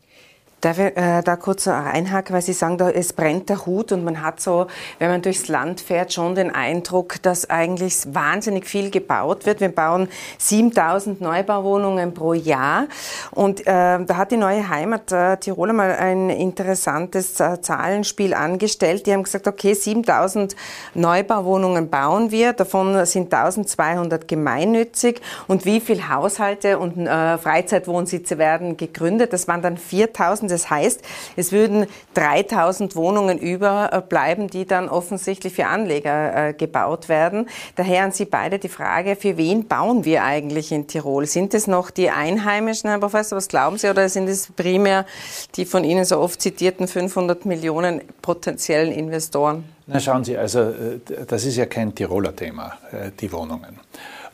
Darf 0.61 0.77
ich 0.77 0.95
äh, 0.95 1.23
da 1.23 1.37
kurz 1.37 1.67
einhaken, 1.67 2.35
weil 2.35 2.43
Sie 2.43 2.53
sagen, 2.53 2.77
da, 2.77 2.91
es 2.91 3.13
brennt 3.13 3.49
der 3.49 3.65
Hut 3.65 3.91
und 3.91 4.03
man 4.03 4.21
hat 4.21 4.39
so, 4.39 4.67
wenn 4.99 5.09
man 5.09 5.23
durchs 5.23 5.47
Land 5.47 5.81
fährt, 5.81 6.13
schon 6.13 6.35
den 6.35 6.53
Eindruck, 6.53 7.19
dass 7.23 7.49
eigentlich 7.49 8.03
wahnsinnig 8.13 8.67
viel 8.67 8.91
gebaut 8.91 9.47
wird. 9.47 9.59
Wir 9.59 9.69
bauen 9.69 10.07
7000 10.37 11.19
Neubauwohnungen 11.19 12.13
pro 12.13 12.33
Jahr 12.33 12.85
und 13.31 13.61
äh, 13.61 13.63
da 13.65 14.17
hat 14.17 14.31
die 14.31 14.37
neue 14.37 14.69
Heimat 14.69 15.11
äh, 15.11 15.37
Tirol 15.37 15.73
mal 15.73 15.95
ein 15.95 16.29
interessantes 16.29 17.39
äh, 17.39 17.59
Zahlenspiel 17.59 18.35
angestellt. 18.35 19.07
Die 19.07 19.13
haben 19.13 19.23
gesagt, 19.23 19.47
okay, 19.47 19.73
7000 19.73 20.55
Neubauwohnungen 20.93 21.89
bauen 21.89 22.29
wir, 22.29 22.53
davon 22.53 23.03
sind 23.07 23.33
1200 23.33 24.27
gemeinnützig 24.27 25.21
und 25.47 25.65
wie 25.65 25.79
viele 25.79 26.07
Haushalte 26.07 26.77
und 26.77 27.07
äh, 27.07 27.39
Freizeitwohnsitze 27.39 28.37
werden 28.37 28.77
gegründet? 28.77 29.33
Das 29.33 29.47
waren 29.47 29.63
dann 29.63 29.77
4000 29.77 30.50
das 30.51 30.69
heißt, 30.69 31.01
es 31.35 31.51
würden 31.51 31.87
3000 32.13 32.95
Wohnungen 32.95 33.37
überbleiben, 33.39 34.47
die 34.47 34.65
dann 34.65 34.89
offensichtlich 34.89 35.53
für 35.53 35.67
Anleger 35.67 36.49
äh, 36.49 36.53
gebaut 36.53 37.09
werden. 37.09 37.49
Daher 37.75 38.03
an 38.03 38.11
Sie 38.11 38.25
beide 38.25 38.59
die 38.59 38.69
Frage, 38.69 39.15
für 39.15 39.37
wen 39.37 39.67
bauen 39.67 40.05
wir 40.05 40.23
eigentlich 40.23 40.71
in 40.71 40.87
Tirol? 40.87 41.25
Sind 41.25 41.53
es 41.53 41.67
noch 41.67 41.89
die 41.91 42.09
Einheimischen, 42.09 42.89
Herr 42.89 42.99
Professor, 42.99 43.37
was 43.37 43.47
glauben 43.47 43.77
Sie, 43.77 43.89
oder 43.89 44.07
sind 44.09 44.27
es 44.27 44.51
primär 44.51 45.05
die 45.55 45.65
von 45.65 45.83
Ihnen 45.83 46.05
so 46.05 46.19
oft 46.19 46.41
zitierten 46.41 46.87
500 46.87 47.45
Millionen 47.45 48.01
potenziellen 48.21 48.91
Investoren? 48.91 49.63
Na 49.87 49.99
schauen 49.99 50.23
Sie, 50.23 50.37
also 50.37 50.59
äh, 50.59 50.99
das 51.27 51.45
ist 51.45 51.57
ja 51.57 51.65
kein 51.65 51.93
Tiroler 51.93 52.35
Thema, 52.35 52.77
äh, 52.91 53.11
die 53.19 53.31
Wohnungen. 53.31 53.79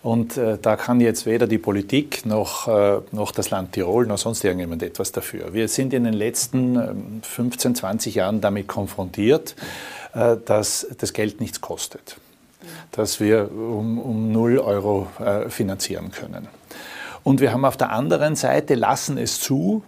Und 0.07 0.37
äh, 0.37 0.57
da 0.57 0.77
kann 0.77 1.01
jetzt 1.01 1.25
weder 1.25 1.47
die 1.47 1.57
Politik 1.57 2.25
noch, 2.25 2.69
äh, 2.69 3.01
noch 3.11 3.33
das 3.33 3.49
Land 3.49 3.73
Tirol 3.73 4.07
noch 4.07 4.17
sonst 4.17 4.41
irgendjemand 4.41 4.81
etwas 4.81 5.11
dafür. 5.11 5.53
Wir 5.53 5.67
sind 5.67 5.93
in 5.93 6.05
den 6.05 6.13
letzten 6.13 6.77
äh, 6.77 6.93
15, 7.23 7.75
20 7.75 8.15
Jahren 8.15 8.39
damit 8.39 8.69
konfrontiert, 8.69 9.57
äh, 10.13 10.37
dass 10.45 10.87
das 10.97 11.11
Geld 11.11 11.41
nichts 11.41 11.59
kostet, 11.59 12.15
dass 12.91 13.19
wir 13.19 13.51
um, 13.51 13.99
um 13.99 14.31
0 14.31 14.59
Euro 14.59 15.07
äh, 15.19 15.49
finanzieren 15.49 16.11
können. 16.11 16.47
Und 17.25 17.41
wir 17.41 17.51
haben 17.51 17.65
auf 17.65 17.75
der 17.75 17.91
anderen 17.91 18.37
Seite, 18.37 18.75
lassen 18.75 19.17
es 19.17 19.41
zu, 19.41 19.83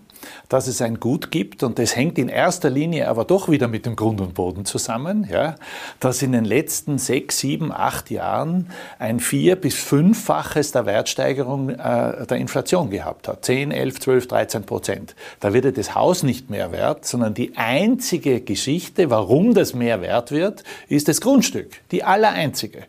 dass 0.47 0.67
es 0.67 0.81
ein 0.81 0.99
Gut 0.99 1.31
gibt 1.31 1.63
und 1.63 1.79
das 1.79 1.95
hängt 1.95 2.17
in 2.17 2.29
erster 2.29 2.69
Linie 2.69 3.07
aber 3.07 3.25
doch 3.25 3.49
wieder 3.49 3.67
mit 3.67 3.85
dem 3.85 3.95
Grund 3.95 4.21
und 4.21 4.33
Boden 4.33 4.65
zusammen, 4.65 5.27
ja, 5.29 5.55
dass 5.99 6.21
in 6.21 6.31
den 6.31 6.45
letzten 6.45 6.97
sechs, 6.97 7.39
sieben, 7.39 7.71
acht 7.71 8.09
Jahren 8.09 8.69
ein 8.97 9.19
vier- 9.19 9.55
bis 9.55 9.75
fünffaches 9.75 10.71
der 10.71 10.85
Wertsteigerung 10.85 11.69
äh, 11.69 12.25
der 12.25 12.37
Inflation 12.37 12.89
gehabt 12.89 13.27
hat. 13.27 13.45
10, 13.45 13.71
11, 13.71 13.99
12, 13.99 14.27
13 14.27 14.63
Prozent. 14.63 15.15
Da 15.39 15.53
wird 15.53 15.77
das 15.77 15.95
Haus 15.95 16.23
nicht 16.23 16.49
mehr 16.49 16.71
wert, 16.71 17.05
sondern 17.05 17.33
die 17.33 17.57
einzige 17.57 18.41
Geschichte, 18.41 19.09
warum 19.09 19.53
das 19.53 19.73
mehr 19.73 20.01
wert 20.01 20.31
wird, 20.31 20.63
ist 20.87 21.07
das 21.07 21.21
Grundstück. 21.21 21.81
Die 21.91 22.03
allereinzige. 22.03 22.83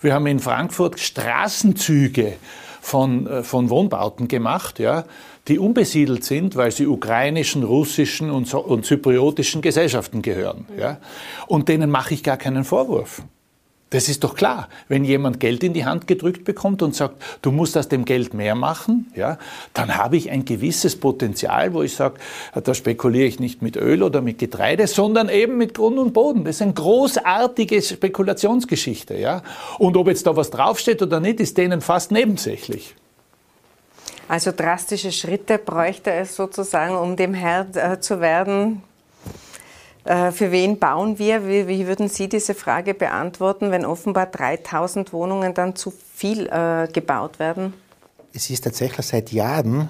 Wir 0.00 0.14
haben 0.14 0.26
in 0.26 0.40
Frankfurt 0.40 1.00
Straßenzüge 1.00 2.34
von, 2.86 3.26
äh, 3.26 3.42
von 3.42 3.68
Wohnbauten 3.68 4.28
gemacht, 4.28 4.78
ja, 4.78 5.04
die 5.48 5.58
unbesiedelt 5.58 6.24
sind, 6.24 6.54
weil 6.54 6.70
sie 6.70 6.86
ukrainischen, 6.86 7.64
russischen 7.64 8.30
und, 8.30 8.52
und 8.54 8.86
zypriotischen 8.86 9.60
Gesellschaften 9.60 10.22
gehören. 10.22 10.66
Ja? 10.78 10.98
Und 11.48 11.68
denen 11.68 11.90
mache 11.90 12.14
ich 12.14 12.22
gar 12.22 12.36
keinen 12.36 12.64
Vorwurf. 12.64 13.22
Das 13.90 14.08
ist 14.08 14.24
doch 14.24 14.34
klar. 14.34 14.68
Wenn 14.88 15.04
jemand 15.04 15.38
Geld 15.38 15.62
in 15.62 15.72
die 15.72 15.84
Hand 15.84 16.08
gedrückt 16.08 16.44
bekommt 16.44 16.82
und 16.82 16.96
sagt, 16.96 17.22
du 17.42 17.52
musst 17.52 17.78
aus 17.78 17.86
dem 17.88 18.04
Geld 18.04 18.34
mehr 18.34 18.56
machen, 18.56 19.12
ja, 19.14 19.38
dann 19.74 19.96
habe 19.96 20.16
ich 20.16 20.30
ein 20.30 20.44
gewisses 20.44 20.96
Potenzial, 20.96 21.72
wo 21.72 21.82
ich 21.82 21.94
sage, 21.94 22.16
da 22.62 22.74
spekuliere 22.74 23.26
ich 23.26 23.38
nicht 23.38 23.62
mit 23.62 23.76
Öl 23.76 24.02
oder 24.02 24.22
mit 24.22 24.38
Getreide, 24.38 24.88
sondern 24.88 25.28
eben 25.28 25.56
mit 25.56 25.72
Grund 25.74 25.98
und 25.98 26.12
Boden. 26.12 26.44
Das 26.44 26.56
ist 26.56 26.62
eine 26.62 26.72
großartige 26.72 27.80
Spekulationsgeschichte. 27.80 29.14
Ja. 29.14 29.42
Und 29.78 29.96
ob 29.96 30.08
jetzt 30.08 30.26
da 30.26 30.34
was 30.34 30.50
draufsteht 30.50 31.00
oder 31.00 31.20
nicht, 31.20 31.38
ist 31.38 31.56
denen 31.56 31.80
fast 31.80 32.10
nebensächlich. 32.10 32.96
Also 34.28 34.50
drastische 34.50 35.12
Schritte 35.12 35.58
bräuchte 35.58 36.10
es 36.10 36.34
sozusagen, 36.34 36.96
um 36.96 37.14
dem 37.14 37.34
Herr 37.34 37.66
äh, 37.74 38.00
zu 38.00 38.20
werden. 38.20 38.82
Äh, 40.06 40.30
für 40.30 40.52
wen 40.52 40.78
bauen 40.78 41.18
wir? 41.18 41.48
Wie, 41.48 41.66
wie, 41.66 41.86
würden 41.86 42.08
Sie 42.08 42.28
diese 42.28 42.54
Frage 42.54 42.94
beantworten, 42.94 43.72
wenn 43.72 43.84
offenbar 43.84 44.26
3000 44.26 45.12
Wohnungen 45.12 45.52
dann 45.52 45.74
zu 45.74 45.90
viel 45.90 46.46
äh, 46.46 46.86
gebaut 46.92 47.40
werden? 47.40 47.74
Es 48.32 48.48
ist 48.48 48.62
tatsächlich 48.62 49.04
seit 49.04 49.32
Jahren 49.32 49.88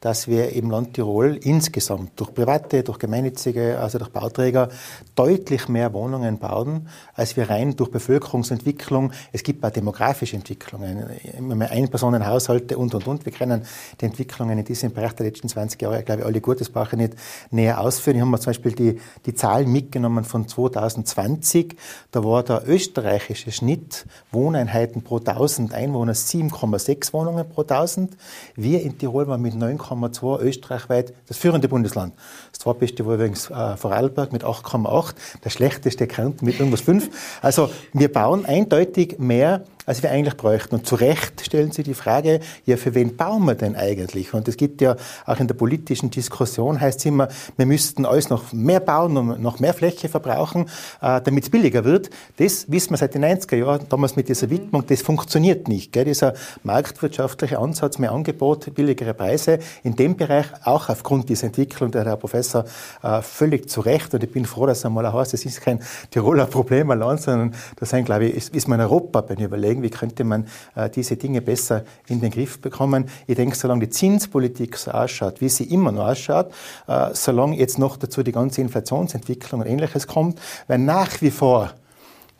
dass 0.00 0.28
wir 0.28 0.52
im 0.52 0.70
Land 0.70 0.94
Tirol 0.94 1.36
insgesamt 1.42 2.18
durch 2.20 2.32
private, 2.32 2.82
durch 2.82 2.98
gemeinnützige, 2.98 3.78
also 3.78 3.98
durch 3.98 4.10
Bauträger 4.10 4.68
deutlich 5.14 5.68
mehr 5.68 5.92
Wohnungen 5.92 6.38
bauen, 6.38 6.88
als 7.14 7.36
wir 7.36 7.50
rein 7.50 7.74
durch 7.76 7.90
Bevölkerungsentwicklung. 7.90 9.12
Es 9.32 9.42
gibt 9.42 9.64
auch 9.64 9.70
demografische 9.70 10.36
Entwicklungen, 10.36 11.10
immer 11.36 11.54
mehr 11.56 11.70
Einpersonenhaushalte 11.70 12.78
und, 12.78 12.94
und, 12.94 13.06
und. 13.06 13.24
Wir 13.24 13.32
kennen 13.32 13.64
die 14.00 14.04
Entwicklungen 14.04 14.58
in 14.58 14.64
diesem 14.64 14.92
Bereich 14.92 15.14
der 15.14 15.26
letzten 15.26 15.48
20 15.48 15.80
Jahre, 15.82 16.02
glaube 16.04 16.20
ich, 16.20 16.26
alle 16.26 16.40
gut. 16.40 16.60
Das 16.60 16.68
brauche 16.68 16.90
ich 16.92 16.98
nicht 16.98 17.14
näher 17.50 17.80
ausführen. 17.80 18.16
Ich 18.16 18.20
habe 18.20 18.30
mir 18.30 18.38
zum 18.38 18.50
Beispiel 18.50 18.72
die, 18.72 19.00
die 19.26 19.34
Zahlen 19.34 19.70
mitgenommen 19.72 20.24
von 20.24 20.46
2020. 20.46 21.76
Da 22.12 22.22
war 22.22 22.42
der 22.44 22.62
österreichische 22.68 23.50
Schnitt 23.50 24.06
Wohneinheiten 24.30 25.02
pro 25.02 25.18
1000 25.18 25.74
Einwohner 25.74 26.12
7,6 26.12 27.12
Wohnungen 27.12 27.48
pro 27.48 27.62
1000. 27.62 28.16
Wir 28.54 28.82
in 28.82 28.96
Tirol 28.98 29.26
waren 29.26 29.42
mit 29.42 29.54
9, 29.54 29.78
8,2 29.90 30.40
österreichweit 30.40 31.14
das 31.26 31.36
führende 31.36 31.68
Bundesland. 31.68 32.14
Das 32.50 32.60
zweitbeste 32.60 33.06
war 33.06 33.14
übrigens 33.14 33.50
äh, 33.50 33.76
Vorarlberg 33.76 34.32
mit 34.32 34.44
8,8, 34.44 35.14
der 35.44 35.50
schlechteste 35.50 36.06
Kärnten 36.06 36.44
mit 36.44 36.58
irgendwas 36.58 36.80
5. 36.82 37.40
Also 37.42 37.70
wir 37.92 38.12
bauen 38.12 38.46
eindeutig 38.46 39.18
mehr 39.18 39.64
als 39.88 40.02
wir 40.02 40.10
eigentlich 40.10 40.36
bräuchten. 40.36 40.74
Und 40.74 40.86
zu 40.86 40.96
Recht 40.96 41.42
stellen 41.44 41.72
Sie 41.72 41.82
die 41.82 41.94
Frage, 41.94 42.40
ja, 42.66 42.76
für 42.76 42.94
wen 42.94 43.16
bauen 43.16 43.44
wir 43.46 43.54
denn 43.54 43.74
eigentlich? 43.74 44.34
Und 44.34 44.46
es 44.46 44.58
gibt 44.58 44.82
ja 44.82 44.96
auch 45.24 45.40
in 45.40 45.48
der 45.48 45.54
politischen 45.54 46.10
Diskussion, 46.10 46.78
heißt 46.78 46.98
es 46.98 47.06
immer, 47.06 47.28
wir 47.56 47.64
müssten 47.64 48.04
alles 48.04 48.28
noch 48.28 48.52
mehr 48.52 48.80
bauen 48.80 49.16
und 49.16 49.40
noch 49.40 49.60
mehr 49.60 49.72
Fläche 49.72 50.10
verbrauchen, 50.10 50.66
äh, 51.00 51.22
damit 51.22 51.44
es 51.44 51.50
billiger 51.50 51.86
wird. 51.86 52.10
Das 52.36 52.70
wissen 52.70 52.90
wir 52.90 52.98
seit 52.98 53.14
den 53.14 53.24
90er 53.24 53.56
Jahren, 53.56 53.86
damals 53.88 54.14
mit 54.14 54.28
dieser 54.28 54.50
Widmung, 54.50 54.84
das 54.86 55.00
funktioniert 55.00 55.68
nicht. 55.68 55.92
Gell? 55.92 56.04
Dieser 56.04 56.34
marktwirtschaftliche 56.64 57.58
Ansatz, 57.58 57.98
mehr 57.98 58.12
Angebot, 58.12 58.74
billigere 58.74 59.14
Preise, 59.14 59.58
in 59.84 59.96
dem 59.96 60.16
Bereich 60.16 60.46
auch 60.64 60.90
aufgrund 60.90 61.30
dieser 61.30 61.46
Entwicklung, 61.46 61.90
der 61.92 62.04
Herr 62.04 62.16
Professor 62.18 62.66
äh, 63.02 63.22
völlig 63.22 63.70
zu 63.70 63.80
Recht, 63.80 64.12
und 64.12 64.22
ich 64.22 64.30
bin 64.30 64.44
froh, 64.44 64.66
dass 64.66 64.84
er 64.84 64.90
mal 64.90 65.10
heißt, 65.10 65.32
es 65.32 65.46
ist 65.46 65.62
kein 65.62 65.80
Tiroler 66.10 66.44
Problem 66.44 66.90
allein, 66.90 67.16
sondern 67.16 67.54
das 67.76 67.88
sind, 67.88 68.04
glaube 68.04 68.26
ich, 68.26 68.36
ist, 68.36 68.54
ist 68.54 68.68
man 68.68 68.78
in 68.78 68.84
Europa 68.84 69.22
beim 69.22 69.38
Überlegen, 69.38 69.77
überlegen, 69.78 69.82
wie 69.82 69.90
könnte 69.90 70.24
man 70.24 70.46
äh, 70.74 70.90
diese 70.90 71.16
Dinge 71.16 71.40
besser 71.40 71.84
in 72.08 72.20
den 72.20 72.30
Griff 72.30 72.60
bekommen. 72.60 73.06
Ich 73.26 73.36
denke, 73.36 73.56
solange 73.56 73.86
die 73.86 73.90
Zinspolitik 73.90 74.76
so 74.76 74.90
ausschaut, 74.90 75.40
wie 75.40 75.48
sie 75.48 75.64
immer 75.64 75.92
noch 75.92 76.06
ausschaut, 76.06 76.52
äh, 76.86 77.10
solange 77.12 77.56
jetzt 77.56 77.78
noch 77.78 77.96
dazu 77.96 78.22
die 78.22 78.32
ganze 78.32 78.60
Inflationsentwicklung 78.60 79.60
und 79.60 79.66
Ähnliches 79.66 80.06
kommt, 80.06 80.40
weil 80.66 80.78
nach 80.78 81.20
wie 81.20 81.30
vor 81.30 81.72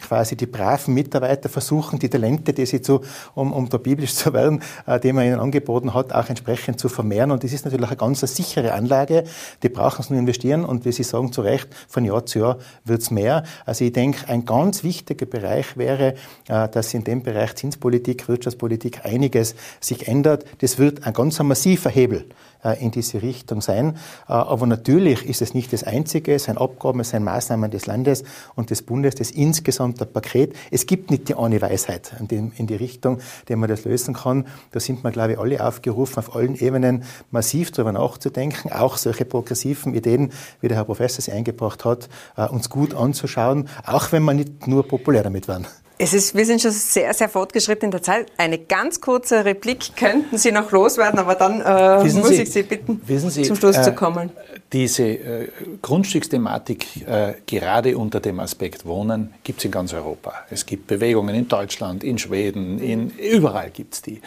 quasi 0.01 0.37
die 0.37 0.47
braven 0.47 0.95
Mitarbeiter 0.95 1.49
versuchen, 1.49 1.99
die 1.99 2.09
Talente, 2.09 2.53
die 2.53 2.67
sie 2.67 2.81
zu, 2.81 3.01
um, 3.35 3.53
um 3.53 3.69
da 3.69 3.79
biblisch 3.79 4.15
zu 4.15 4.33
werden, 4.33 4.63
äh, 4.87 4.99
die 5.01 5.13
man 5.13 5.27
ihnen 5.27 5.41
angeboten 5.41 5.95
hat, 5.95 6.13
auch 6.13 6.29
entsprechend 6.29 6.81
zu 6.81 6.89
vermehren. 6.89 7.31
Und 7.31 7.45
das 7.45 7.53
ist 7.53 7.65
natürlich 7.65 7.89
eine 7.89 7.97
ganz 7.97 8.21
sichere 8.21 8.73
Anlage. 8.73 9.25
Die 9.63 9.69
brauchen 9.69 10.03
es 10.03 10.11
nur 10.11 10.19
investieren 10.19 10.65
und 10.65 10.85
wie 10.85 10.93
Sie 10.93 11.03
sagen 11.03 11.33
zu 11.33 11.43
Recht, 11.43 11.69
von 11.89 12.05
Jahr 12.05 12.27
zu 12.27 12.41
Jahr 12.41 12.59
wird 12.85 13.03
es 13.03 13.11
mehr. 13.11 13.45
Also 13.65 13.85
ich 13.85 13.93
denke, 13.93 14.29
ein 14.29 14.45
ganz 14.45 14.85
wichtiger 14.85 15.27
Bereich 15.27 15.77
wäre, 15.77 16.15
äh, 16.49 16.69
dass 16.69 16.95
in 16.95 17.05
dem 17.05 17.23
Bereich 17.23 17.55
Zinspolitik, 17.57 18.29
Wirtschaftspolitik 18.29 19.05
einiges 19.05 19.55
sich 19.81 20.09
ändert. 20.09 20.45
Das 20.61 20.79
wird 20.79 21.07
ein 21.07 21.13
ganz 21.13 21.39
massiver 21.41 21.91
Hebel 21.91 22.27
in 22.81 22.91
diese 22.91 23.23
Richtung 23.23 23.61
sein. 23.61 23.97
Äh, 24.29 24.33
aber 24.33 24.67
natürlich 24.67 25.29
ist 25.29 25.43
es 25.43 25.55
nicht 25.55 25.73
das 25.73 25.85
Einzige, 25.85 26.35
es 26.35 26.45
sind 26.45 26.59
Abgaben, 26.59 27.01
es 27.01 27.11
sind 27.11 27.25
Maßnahmen 27.25 27.71
des 27.71 27.87
Landes 27.87 28.25
und 28.55 28.71
des 28.71 28.83
Bundes, 28.83 29.15
das 29.15 29.31
insgesamte 29.31 30.07
Paket. 30.07 30.55
Es 30.71 30.87
gibt 30.87 31.11
nicht 31.11 31.29
die 31.29 31.35
eine 31.35 31.61
Weisheit 31.61 32.13
in 32.19 32.67
die 32.67 32.75
Richtung, 32.75 33.19
die 33.49 33.57
man 33.57 33.69
das 33.69 33.85
lösen 33.85 34.15
kann. 34.15 34.47
Da 34.73 34.81
sind 34.81 35.03
wir, 35.05 35.11
glaube 35.11 35.33
ich, 35.33 35.39
alle 35.39 35.65
aufgerufen, 35.65 36.19
auf 36.19 36.35
allen 36.35 36.57
Ebenen 36.57 37.05
massiv 37.31 37.71
darüber 37.71 37.93
nachzudenken, 37.93 38.73
auch 38.73 38.97
solche 38.97 39.25
progressiven 39.25 39.95
Ideen, 39.95 40.33
wie 40.61 40.69
der 40.69 40.77
Herr 40.77 40.85
Professor 40.85 41.23
sie 41.23 41.33
eingebracht 41.33 41.85
hat, 41.85 42.09
äh, 42.37 42.47
uns 42.47 42.71
gut 42.71 42.95
anzuschauen, 42.95 43.69
auch 43.85 44.13
wenn 44.13 44.25
wir 44.25 44.35
nicht 44.35 44.67
nur 44.67 44.87
populär 44.87 45.23
damit 45.23 45.49
werden. 45.49 45.67
Es 46.01 46.15
ist, 46.15 46.37
wir 46.37 46.47
sind 46.47 46.63
schon 46.63 46.71
sehr, 46.71 47.13
sehr 47.13 47.29
fortgeschritten 47.29 47.87
in 47.87 47.91
der 47.91 48.03
Zeit. 48.03 48.31
Eine 48.37 48.59
ganz 48.59 49.01
kurze 49.01 49.45
Replik 49.45 49.97
könnten 49.97 50.39
Sie 50.39 50.53
noch 50.53 50.71
loswerden, 50.71 51.19
aber 51.19 51.35
dann 51.35 51.61
äh, 51.61 52.05
muss 52.13 52.29
Sie, 52.29 52.43
ich 52.43 52.53
Sie 52.53 52.63
bitten, 52.63 53.01
Sie, 53.07 53.43
zum 53.43 53.57
Schluss 53.57 53.77
äh, 53.77 53.83
zu 53.83 53.93
kommen. 53.93 54.31
Diese 54.73 55.03
äh, 55.03 55.49
Grundstücksthematik, 55.83 57.05
äh, 57.09 57.35
gerade 57.47 57.99
unter 57.99 58.21
dem 58.21 58.39
Aspekt 58.39 58.87
Wohnen, 58.87 59.35
gibt 59.43 59.59
es 59.59 59.65
in 59.65 59.73
ganz 59.73 59.93
Europa. 59.93 60.35
Es 60.51 60.67
gibt 60.67 60.87
Bewegungen 60.87 61.35
in 61.35 61.49
Deutschland, 61.49 62.05
in 62.05 62.19
Schweden, 62.19 62.79
in, 62.79 63.11
überall 63.11 63.71
gibt 63.71 63.95
es 63.95 64.03
die. 64.03 64.21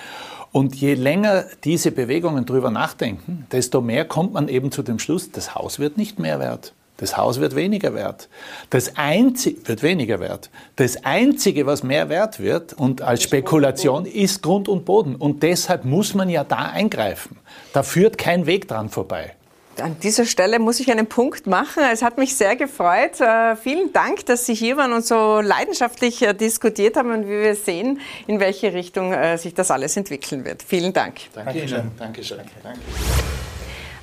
Und 0.51 0.75
je 0.75 0.95
länger 0.95 1.45
diese 1.63 1.91
Bewegungen 1.91 2.45
drüber 2.45 2.69
nachdenken, 2.69 3.47
desto 3.53 3.79
mehr 3.79 4.03
kommt 4.03 4.33
man 4.33 4.49
eben 4.49 4.73
zu 4.73 4.83
dem 4.83 4.99
Schluss, 4.99 5.31
das 5.31 5.55
Haus 5.55 5.79
wird 5.79 5.95
nicht 5.95 6.19
mehr 6.19 6.39
wert. 6.39 6.73
Das 7.01 7.17
Haus 7.17 7.39
wird 7.39 7.55
weniger 7.55 7.95
wert. 7.95 8.29
Das 8.69 8.95
Einzige 8.95 9.67
wird 9.67 9.81
weniger 9.81 10.19
wert. 10.19 10.51
Das 10.75 11.03
Einzige, 11.03 11.65
was 11.65 11.81
mehr 11.81 12.09
wert 12.09 12.39
wird 12.39 12.73
und 12.73 13.01
als 13.01 13.23
Spekulation, 13.23 14.05
ist 14.05 14.43
Grund 14.43 14.69
und 14.69 14.85
Boden. 14.85 15.15
Und 15.15 15.41
deshalb 15.41 15.83
muss 15.83 16.13
man 16.13 16.29
ja 16.29 16.43
da 16.43 16.69
eingreifen. 16.69 17.39
Da 17.73 17.81
führt 17.81 18.19
kein 18.19 18.45
Weg 18.45 18.67
dran 18.67 18.89
vorbei. 18.89 19.33
An 19.81 19.97
dieser 19.99 20.25
Stelle 20.25 20.59
muss 20.59 20.79
ich 20.79 20.91
einen 20.91 21.07
Punkt 21.07 21.47
machen. 21.47 21.81
Es 21.91 22.03
hat 22.03 22.19
mich 22.19 22.35
sehr 22.35 22.55
gefreut. 22.55 23.19
Äh, 23.19 23.55
vielen 23.55 23.91
Dank, 23.93 24.25
dass 24.27 24.45
Sie 24.45 24.53
hier 24.53 24.77
waren 24.77 24.93
und 24.93 25.03
so 25.03 25.41
leidenschaftlich 25.41 26.21
äh, 26.21 26.33
diskutiert 26.35 26.97
haben 26.97 27.09
und 27.09 27.25
wie 27.25 27.41
wir 27.41 27.55
sehen, 27.55 27.99
in 28.27 28.39
welche 28.39 28.73
Richtung 28.73 29.11
äh, 29.11 29.39
sich 29.39 29.55
das 29.55 29.71
alles 29.71 29.97
entwickeln 29.97 30.45
wird. 30.45 30.61
Vielen 30.61 30.93
Dank. 30.93 31.15
Danke 31.33 31.63
Ihnen. 31.63 31.91
Dankeschön. 31.97 32.41
Danke. 32.61 32.79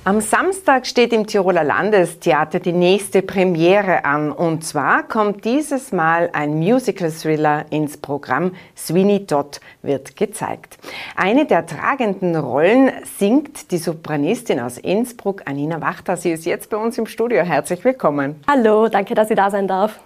Am 0.05 0.21
Samstag 0.21 0.87
steht 0.87 1.11
im 1.11 1.27
Tiroler 1.27 1.65
Landestheater 1.65 2.61
die 2.61 2.71
nächste 2.71 3.21
Premiere 3.21 4.05
an. 4.05 4.31
Und 4.31 4.63
zwar 4.63 5.03
kommt 5.03 5.43
dieses 5.43 5.91
Mal 5.91 6.29
ein 6.31 6.57
Musical-Thriller 6.57 7.65
ins 7.69 7.97
Programm. 7.97 8.53
Sweeney 8.77 9.25
Todd 9.25 9.59
wird 9.81 10.15
gezeigt. 10.15 10.77
Eine 11.17 11.45
der 11.45 11.65
tragenden 11.65 12.37
Rollen 12.37 12.91
singt 13.17 13.71
die 13.71 13.77
Sopranistin 13.77 14.61
aus 14.61 14.77
Innsbruck, 14.77 15.41
Anina 15.45 15.81
Wachter. 15.81 16.15
Sie 16.15 16.31
ist 16.31 16.45
jetzt 16.45 16.69
bei 16.69 16.77
uns 16.77 16.97
im 16.97 17.05
Studio. 17.05 17.41
Herzlich 17.41 17.83
willkommen. 17.83 18.41
Hallo, 18.49 18.87
danke, 18.87 19.15
dass 19.15 19.29
ich 19.29 19.35
da 19.35 19.51
sein 19.51 19.67
darf. 19.67 19.99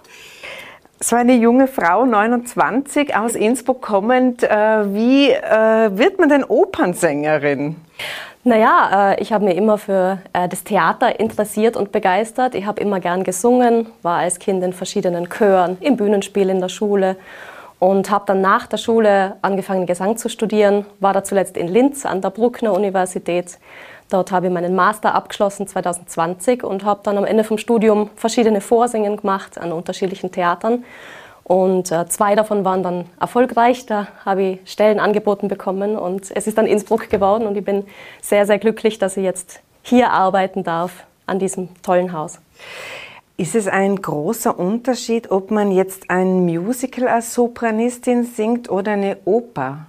So 0.98 1.14
eine 1.14 1.36
junge 1.36 1.68
Frau, 1.68 2.04
29, 2.04 3.14
aus 3.14 3.36
Innsbruck 3.36 3.80
kommend. 3.80 4.42
Äh, 4.42 4.92
wie 4.92 5.30
äh, 5.30 5.96
wird 5.96 6.18
man 6.18 6.28
denn 6.28 6.42
Opernsängerin? 6.42 7.76
Naja, 8.46 9.12
äh, 9.14 9.22
ich 9.22 9.32
habe 9.32 9.46
mir 9.46 9.54
immer 9.54 9.78
für 9.78 10.18
äh, 10.34 10.48
das 10.50 10.64
Theater 10.64 11.18
interessiert 11.18 11.78
und 11.78 11.92
begeistert. 11.92 12.54
Ich 12.54 12.66
habe 12.66 12.78
immer 12.78 13.00
gern 13.00 13.24
gesungen, 13.24 13.86
war 14.02 14.18
als 14.18 14.38
Kind 14.38 14.62
in 14.62 14.74
verschiedenen 14.74 15.30
Chören, 15.30 15.78
im 15.80 15.96
Bühnenspiel 15.96 16.50
in 16.50 16.60
der 16.60 16.68
Schule 16.68 17.16
und 17.78 18.10
habe 18.10 18.26
dann 18.26 18.42
nach 18.42 18.66
der 18.66 18.76
Schule 18.76 19.36
angefangen, 19.40 19.86
Gesang 19.86 20.18
zu 20.18 20.28
studieren. 20.28 20.84
War 21.00 21.14
da 21.14 21.24
zuletzt 21.24 21.56
in 21.56 21.68
Linz 21.68 22.04
an 22.04 22.20
der 22.20 22.28
Bruckner 22.28 22.74
Universität. 22.74 23.58
Dort 24.10 24.30
habe 24.30 24.48
ich 24.48 24.52
meinen 24.52 24.74
Master 24.74 25.14
abgeschlossen 25.14 25.66
2020 25.66 26.64
und 26.64 26.84
habe 26.84 27.00
dann 27.02 27.16
am 27.16 27.24
Ende 27.24 27.44
vom 27.44 27.56
Studium 27.56 28.10
verschiedene 28.14 28.60
Vorsingen 28.60 29.16
gemacht 29.16 29.56
an 29.56 29.72
unterschiedlichen 29.72 30.30
Theatern 30.30 30.84
und 31.44 31.92
äh, 31.92 32.06
zwei 32.08 32.34
davon 32.34 32.64
waren 32.64 32.82
dann 32.82 33.04
erfolgreich. 33.20 33.84
Da 33.84 34.08
habe 34.24 34.42
ich 34.42 34.58
Stellen 34.64 34.98
angeboten 34.98 35.48
bekommen 35.48 35.96
und 35.96 36.30
es 36.34 36.46
ist 36.46 36.56
dann 36.56 36.66
Innsbruck 36.66 37.10
geworden. 37.10 37.46
Und 37.46 37.56
ich 37.56 37.64
bin 37.64 37.84
sehr, 38.22 38.46
sehr 38.46 38.58
glücklich, 38.58 38.98
dass 38.98 39.18
ich 39.18 39.24
jetzt 39.24 39.60
hier 39.82 40.10
arbeiten 40.10 40.64
darf 40.64 41.04
an 41.26 41.38
diesem 41.38 41.68
tollen 41.82 42.12
Haus. 42.12 42.40
Ist 43.36 43.54
es 43.54 43.68
ein 43.68 44.00
großer 44.00 44.58
Unterschied, 44.58 45.30
ob 45.30 45.50
man 45.50 45.70
jetzt 45.70 46.08
ein 46.08 46.46
Musical 46.46 47.08
als 47.08 47.34
Sopranistin 47.34 48.24
singt 48.24 48.70
oder 48.70 48.92
eine 48.92 49.18
Oper? 49.24 49.86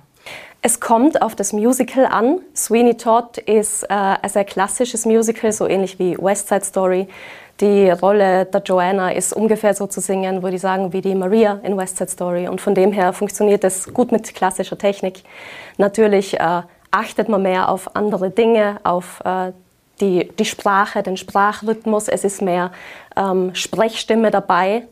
Es 0.62 0.80
kommt 0.80 1.22
auf 1.22 1.36
das 1.36 1.54
Musical 1.54 2.08
an. 2.08 2.40
Sweeney 2.56 2.98
Todd 2.98 3.38
ist 3.38 3.84
äh, 3.84 3.88
ein 3.90 4.30
sehr 4.30 4.46
klassisches 4.46 5.06
Musical, 5.06 5.52
so 5.52 5.68
ähnlich 5.68 6.00
wie 6.00 6.18
West 6.18 6.48
Side 6.48 6.66
Story. 6.66 7.08
Die 7.62 7.90
Rolle 7.90 8.46
der 8.46 8.62
Joanna 8.62 9.12
ist 9.12 9.32
ungefähr 9.32 9.74
so 9.74 9.88
zu 9.88 10.02
singen, 10.02 10.44
würde 10.44 10.58
ich 10.58 10.62
sagen, 10.62 10.92
wie 10.92 11.00
die 11.00 11.16
Maria 11.16 11.60
in 11.64 11.78
West 11.78 11.98
Side 11.98 12.10
Story. 12.10 12.50
Und 12.50 12.60
von 12.60 12.76
dem 12.76 12.92
her 12.92 13.14
funktioniert 13.14 13.64
es 13.64 13.94
gut 13.94 14.12
mit 14.12 14.34
klassischer 14.36 14.78
Technik. 14.78 15.24
Natürlich 15.78 16.38
äh, 16.38 16.64
achtet 16.92 17.30
man 17.30 17.44
mehr 17.44 17.70
auf 17.70 17.96
andere 17.96 18.30
Dinge, 18.30 18.80
auf 18.84 19.22
äh, 19.24 19.54
die, 20.02 20.30
die 20.38 20.46
Sprache, 20.46 21.02
den 21.02 21.16
Sprachrhythmus. 21.16 22.10
Es 22.10 22.26
ist 22.26 22.42
mehr 22.42 22.72
ähm, 23.16 23.56
Sprechstimme 23.56 24.32
dabei. 24.32 24.84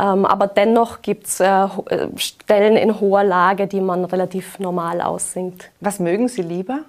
Ähm, 0.00 0.24
aber 0.24 0.46
dennoch 0.46 1.02
gibt 1.02 1.26
es 1.26 1.40
äh, 1.40 1.68
Stellen 2.16 2.76
in 2.76 3.00
hoher 3.00 3.24
Lage, 3.24 3.66
die 3.66 3.82
man 3.82 4.06
relativ 4.06 4.58
normal 4.58 5.02
aussingt. 5.02 5.70
Was 5.80 5.98
mögen 5.98 6.28
Sie 6.28 6.42
lieber? 6.42 6.80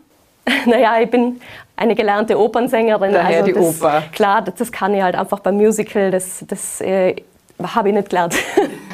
Naja, 0.65 0.99
ich 1.01 1.09
bin 1.09 1.39
eine 1.75 1.95
gelernte 1.95 2.37
Opernsängerin. 2.37 3.13
Daher 3.13 3.43
also 3.43 3.45
die 3.45 3.53
das, 3.53 3.81
Oper. 3.81 4.03
Klar, 4.11 4.41
das, 4.41 4.55
das, 4.55 4.71
kann 4.71 4.93
ich 4.93 5.01
halt 5.01 5.15
einfach 5.15 5.39
beim 5.39 5.55
Musical, 5.55 6.11
das, 6.11 6.43
das 6.47 6.81
äh, 6.81 7.15
habe 7.61 7.89
ich 7.89 7.95
nicht 7.95 8.09
gelernt. 8.09 8.35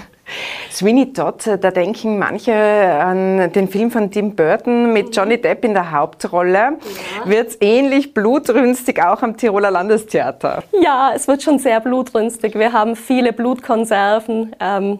Sweeney 0.71 1.13
Todd, 1.13 1.45
da 1.45 1.71
denken 1.71 2.17
manche 2.19 2.53
an 2.53 3.51
den 3.53 3.67
Film 3.67 3.91
von 3.91 4.11
Tim 4.11 4.35
Burton 4.35 4.91
mit 4.91 5.15
Johnny 5.15 5.39
Depp 5.39 5.63
in 5.63 5.73
der 5.73 5.91
Hauptrolle. 5.91 6.53
Ja. 6.53 6.77
Wird 7.25 7.49
es 7.49 7.57
ähnlich 7.61 8.13
blutrünstig 8.13 9.01
auch 9.01 9.21
am 9.21 9.37
Tiroler 9.37 9.71
Landestheater? 9.71 10.63
Ja, 10.81 11.11
es 11.15 11.27
wird 11.27 11.43
schon 11.43 11.59
sehr 11.59 11.79
blutrünstig. 11.79 12.55
Wir 12.55 12.73
haben 12.73 12.95
viele 12.95 13.33
Blutkonserven. 13.33 14.55
Ähm, 14.59 14.99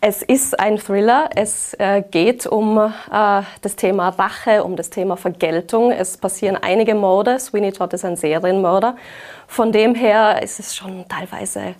es 0.00 0.22
ist 0.22 0.58
ein 0.58 0.78
Thriller. 0.78 1.28
Es 1.34 1.74
äh, 1.74 2.02
geht 2.10 2.46
um 2.46 2.78
äh, 2.78 3.42
das 3.60 3.76
Thema 3.76 4.10
Rache, 4.10 4.64
um 4.64 4.76
das 4.76 4.90
Thema 4.90 5.16
Vergeltung. 5.16 5.90
Es 5.90 6.16
passieren 6.16 6.56
einige 6.60 6.94
Morde. 6.94 7.38
Sweeney 7.38 7.72
Todd 7.72 7.92
ist 7.92 8.04
ein 8.04 8.16
Serienmörder. 8.16 8.96
Von 9.46 9.72
dem 9.72 9.94
her 9.94 10.40
ist 10.42 10.58
es 10.58 10.74
schon 10.74 11.04
teilweise 11.08 11.74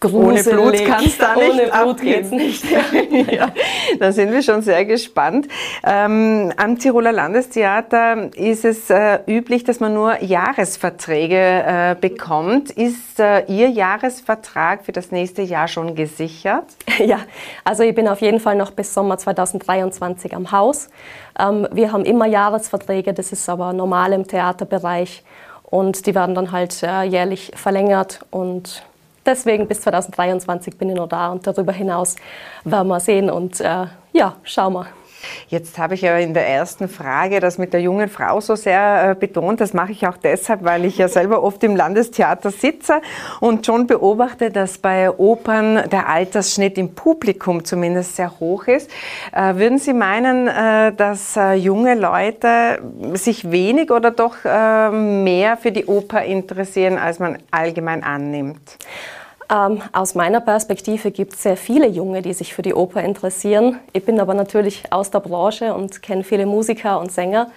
Gruselig. 0.00 0.46
Ohne 0.54 0.70
Blut 0.70 0.86
kann 0.86 1.04
es 1.04 1.18
da 1.18 1.34
nicht 1.34 1.50
Ohne 1.50 1.82
Blut 1.82 2.00
geht's 2.00 2.30
nicht. 2.30 2.64
ja, 3.32 3.48
da 3.98 4.12
sind 4.12 4.30
wir 4.30 4.42
schon 4.42 4.62
sehr 4.62 4.84
gespannt. 4.84 5.48
Ähm, 5.84 6.52
am 6.56 6.78
Tiroler 6.78 7.10
Landestheater 7.10 8.32
ist 8.36 8.64
es 8.64 8.90
äh, 8.90 9.18
üblich, 9.26 9.64
dass 9.64 9.80
man 9.80 9.94
nur 9.94 10.22
Jahresverträge 10.22 11.36
äh, 11.36 11.96
bekommt. 12.00 12.70
Ist 12.70 13.18
äh, 13.18 13.44
Ihr 13.46 13.70
Jahresvertrag 13.70 14.84
für 14.84 14.92
das 14.92 15.10
nächste 15.10 15.42
Jahr 15.42 15.66
schon 15.66 15.96
gesichert? 15.96 16.66
Ja, 16.98 17.18
also 17.64 17.82
ich 17.82 17.94
bin 17.94 18.08
auf 18.08 18.20
jeden 18.20 18.40
Fall 18.40 18.56
noch 18.56 18.70
bis 18.70 18.94
Sommer 18.94 19.18
2023 19.18 20.34
am 20.34 20.52
Haus. 20.52 20.90
Ähm, 21.38 21.66
wir 21.72 21.90
haben 21.90 22.04
immer 22.04 22.26
Jahresverträge, 22.26 23.14
das 23.14 23.32
ist 23.32 23.48
aber 23.48 23.72
normal 23.72 24.12
im 24.12 24.26
Theaterbereich 24.26 25.24
und 25.64 26.06
die 26.06 26.14
werden 26.14 26.34
dann 26.34 26.52
halt 26.52 26.82
äh, 26.82 27.02
jährlich 27.02 27.52
verlängert 27.54 28.20
und 28.30 28.82
deswegen 29.28 29.68
bis 29.68 29.82
2023 29.82 30.76
bin 30.76 30.90
ich 30.90 30.96
noch 30.96 31.08
da 31.08 31.28
und 31.28 31.46
darüber 31.46 31.72
hinaus 31.72 32.16
werden 32.64 32.88
wir 32.88 33.00
sehen 33.00 33.30
und 33.30 33.60
äh, 33.60 33.86
ja, 34.12 34.36
schauen 34.42 34.72
wir. 34.72 34.86
Jetzt 35.48 35.78
habe 35.78 35.94
ich 35.94 36.02
ja 36.02 36.16
in 36.16 36.32
der 36.32 36.46
ersten 36.46 36.88
Frage 36.88 37.40
das 37.40 37.58
mit 37.58 37.72
der 37.72 37.80
jungen 37.80 38.08
Frau 38.08 38.40
so 38.40 38.54
sehr 38.54 39.10
äh, 39.10 39.14
betont. 39.14 39.60
Das 39.60 39.74
mache 39.74 39.92
ich 39.92 40.06
auch 40.06 40.16
deshalb, 40.16 40.64
weil 40.64 40.84
ich 40.84 40.98
ja 40.98 41.08
selber 41.08 41.42
oft 41.42 41.62
im 41.64 41.74
Landestheater 41.74 42.50
sitze 42.50 43.00
und 43.40 43.66
schon 43.66 43.86
beobachte, 43.86 44.50
dass 44.50 44.78
bei 44.78 45.10
Opern 45.10 45.88
der 45.90 46.08
Altersschnitt 46.08 46.78
im 46.78 46.94
Publikum 46.94 47.64
zumindest 47.64 48.16
sehr 48.16 48.38
hoch 48.38 48.68
ist. 48.68 48.90
Äh, 49.32 49.56
würden 49.56 49.78
Sie 49.78 49.92
meinen, 49.92 50.46
äh, 50.46 50.92
dass 50.92 51.38
junge 51.56 51.94
Leute 51.94 52.80
sich 53.14 53.50
wenig 53.50 53.90
oder 53.90 54.10
doch 54.10 54.44
mehr 54.44 55.56
für 55.56 55.72
die 55.72 55.86
Oper 55.86 56.22
interessieren, 56.22 56.98
als 56.98 57.18
man 57.18 57.38
allgemein 57.50 58.02
annimmt? 58.02 58.78
Ähm, 59.50 59.82
aus 59.92 60.14
meiner 60.14 60.40
Perspektive 60.40 61.10
gibt 61.10 61.34
es 61.34 61.42
sehr 61.42 61.56
viele 61.56 61.86
Junge, 61.86 62.20
die 62.20 62.34
sich 62.34 62.52
für 62.52 62.62
die 62.62 62.74
Oper 62.74 63.02
interessieren. 63.02 63.78
Ich 63.94 64.04
bin 64.04 64.20
aber 64.20 64.34
natürlich 64.34 64.92
aus 64.92 65.10
der 65.10 65.20
Branche 65.20 65.72
und 65.72 66.02
kenne 66.02 66.22
viele 66.22 66.44
Musiker 66.44 67.00
und 67.00 67.10
Sänger. 67.10 67.50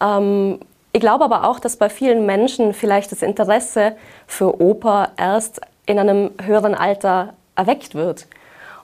Ähm, 0.00 0.60
ich 0.92 1.00
glaube 1.00 1.24
aber 1.24 1.44
auch, 1.44 1.60
dass 1.60 1.76
bei 1.76 1.90
vielen 1.90 2.24
Menschen 2.24 2.72
vielleicht 2.72 3.12
das 3.12 3.20
Interesse 3.20 3.96
für 4.26 4.62
Oper 4.62 5.10
erst 5.18 5.60
in 5.84 5.98
einem 5.98 6.30
höheren 6.42 6.74
Alter 6.74 7.34
erweckt 7.54 7.94
wird. 7.94 8.26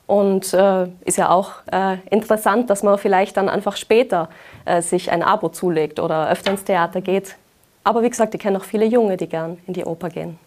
Und 0.06 0.52
äh, 0.52 0.88
ist 1.06 1.16
ja 1.16 1.30
auch 1.30 1.52
äh, 1.70 1.96
interessant, 2.10 2.68
dass 2.68 2.82
man 2.82 2.98
vielleicht 2.98 3.38
dann 3.38 3.48
einfach 3.48 3.76
später 3.76 4.28
äh, 4.66 4.82
sich 4.82 5.10
ein 5.10 5.22
Abo 5.22 5.48
zulegt 5.48 6.00
oder 6.00 6.28
öfter 6.28 6.50
ins 6.50 6.64
Theater 6.64 7.00
geht. 7.00 7.36
Aber 7.82 8.02
wie 8.02 8.10
gesagt, 8.10 8.34
ich 8.34 8.40
kenne 8.40 8.58
auch 8.58 8.64
viele 8.64 8.84
Junge, 8.84 9.16
die 9.16 9.28
gern 9.28 9.58
in 9.66 9.72
die 9.72 9.84
Oper 9.84 10.10
gehen. 10.10 10.38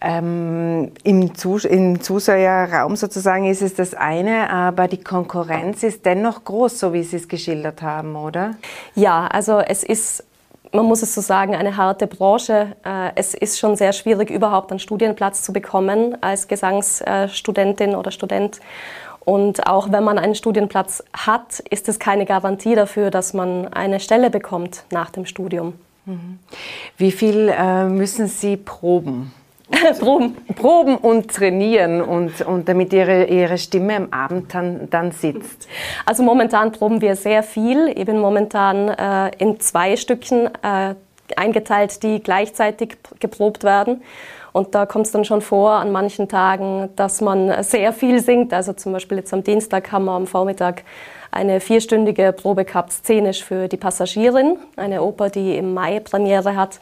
Ähm, 0.00 0.92
im, 1.04 1.34
Zus 1.34 1.64
Im 1.64 2.00
Zuseherraum 2.00 2.96
sozusagen 2.96 3.46
ist 3.46 3.62
es 3.62 3.74
das 3.74 3.94
eine, 3.94 4.50
aber 4.50 4.88
die 4.88 5.02
Konkurrenz 5.02 5.82
ist 5.82 6.04
dennoch 6.04 6.44
groß, 6.44 6.78
so 6.78 6.92
wie 6.92 7.02
Sie 7.02 7.16
es 7.16 7.28
geschildert 7.28 7.82
haben, 7.82 8.14
oder? 8.14 8.52
Ja, 8.94 9.26
also 9.26 9.58
es 9.58 9.82
ist 9.82 10.24
man 10.72 10.84
muss 10.84 11.02
es 11.02 11.14
so 11.14 11.20
sagen, 11.20 11.54
eine 11.54 11.76
harte 11.76 12.06
Branche. 12.06 12.76
Äh, 12.84 13.10
es 13.14 13.34
ist 13.34 13.58
schon 13.58 13.76
sehr 13.76 13.92
schwierig, 13.92 14.30
überhaupt 14.30 14.70
einen 14.70 14.80
Studienplatz 14.80 15.42
zu 15.42 15.52
bekommen 15.52 16.20
als 16.22 16.48
Gesangsstudentin 16.48 17.94
oder 17.94 18.10
Student. 18.10 18.60
Und 19.24 19.66
auch 19.66 19.90
wenn 19.90 20.04
man 20.04 20.18
einen 20.18 20.34
Studienplatz 20.34 21.02
hat, 21.12 21.60
ist 21.70 21.88
es 21.88 21.98
keine 21.98 22.26
Garantie 22.26 22.74
dafür, 22.74 23.10
dass 23.10 23.32
man 23.32 23.72
eine 23.72 24.00
Stelle 24.00 24.30
bekommt 24.30 24.84
nach 24.90 25.10
dem 25.10 25.26
Studium. 25.26 25.74
Mhm. 26.04 26.38
Wie 26.96 27.10
viel 27.10 27.48
äh, 27.48 27.86
müssen 27.86 28.28
Sie 28.28 28.56
proben? 28.56 29.32
proben. 29.98 30.36
proben 30.54 30.96
und 30.96 31.34
trainieren 31.34 32.00
und, 32.00 32.40
und 32.42 32.68
damit 32.68 32.92
ihre, 32.92 33.24
ihre 33.24 33.58
Stimme 33.58 33.96
am 33.96 34.08
Abend 34.12 34.54
dann, 34.54 34.88
dann 34.90 35.12
sitzt? 35.12 35.68
Also 36.04 36.22
momentan 36.22 36.72
proben 36.72 37.00
wir 37.00 37.16
sehr 37.16 37.42
viel. 37.42 37.92
Bin 38.04 38.20
momentan 38.20 38.88
äh, 38.88 39.30
in 39.38 39.58
zwei 39.58 39.96
Stücken 39.96 40.46
äh, 40.62 40.94
eingeteilt, 41.34 42.02
die 42.02 42.22
gleichzeitig 42.22 42.96
geprobt 43.18 43.64
werden. 43.64 44.02
Und 44.52 44.74
da 44.74 44.86
kommt 44.86 45.06
es 45.06 45.12
dann 45.12 45.24
schon 45.24 45.42
vor 45.42 45.72
an 45.72 45.92
manchen 45.92 46.28
Tagen, 46.28 46.88
dass 46.96 47.20
man 47.20 47.62
sehr 47.62 47.92
viel 47.92 48.20
singt. 48.20 48.54
Also 48.54 48.72
zum 48.72 48.92
Beispiel 48.92 49.18
jetzt 49.18 49.34
am 49.34 49.42
Dienstag 49.42 49.92
haben 49.92 50.06
wir 50.06 50.12
am 50.12 50.26
Vormittag 50.26 50.84
eine 51.30 51.60
vierstündige 51.60 52.32
Probe 52.32 52.64
gehabt, 52.64 52.92
szenisch 52.92 53.44
für 53.44 53.68
die 53.68 53.76
Passagierin, 53.76 54.56
eine 54.76 55.02
Oper, 55.02 55.28
die 55.28 55.56
im 55.56 55.74
Mai 55.74 56.00
Premiere 56.00 56.56
hat. 56.56 56.80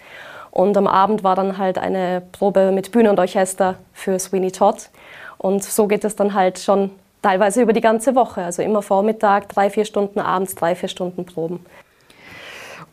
Und 0.55 0.77
am 0.77 0.87
Abend 0.87 1.25
war 1.25 1.35
dann 1.35 1.59
halt 1.59 1.79
eine 1.79 2.23
Probe 2.31 2.71
mit 2.71 2.93
Bühne 2.93 3.11
und 3.11 3.19
Orchester 3.19 3.75
für 3.93 4.17
Sweeney 4.21 4.53
Todd. 4.53 4.89
Und 5.37 5.65
so 5.65 5.89
geht 5.89 6.05
es 6.05 6.15
dann 6.15 6.33
halt 6.33 6.61
schon 6.61 6.93
teilweise 7.23 7.61
über 7.61 7.73
die 7.73 7.81
ganze 7.81 8.15
Woche. 8.15 8.45
Also 8.45 8.63
immer 8.63 8.81
Vormittag, 8.81 9.49
drei, 9.49 9.69
vier 9.69 9.85
Stunden, 9.85 10.21
abends 10.21 10.55
drei, 10.55 10.77
vier 10.77 10.89
Stunden 10.89 11.27
Proben. 11.27 11.67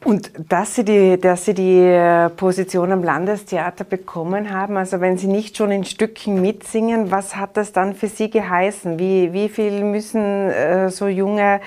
Und 0.03 0.31
dass 0.49 0.73
Sie, 0.73 0.83
die, 0.83 1.21
dass 1.21 1.45
Sie 1.45 1.53
die 1.53 1.85
äh, 1.85 2.29
Position 2.29 2.91
am 2.91 3.03
Landestheater 3.03 3.83
bekommen 3.83 4.51
haben, 4.51 4.75
also 4.75 4.99
wenn 4.99 5.19
Sie 5.19 5.27
nicht 5.27 5.55
schon 5.55 5.69
in 5.69 5.83
Stücken 5.83 6.41
mitsingen, 6.41 7.11
was 7.11 7.35
hat 7.35 7.57
das 7.57 7.73
dann 7.73 7.93
für 7.93 8.07
Sie 8.07 8.31
geheißen? 8.31 8.97
Wie, 8.97 9.33
wie 9.33 9.49
viel 9.49 9.83
müssen 9.83 10.49
äh, 10.49 10.89
so 10.89 11.07
junge 11.07 11.61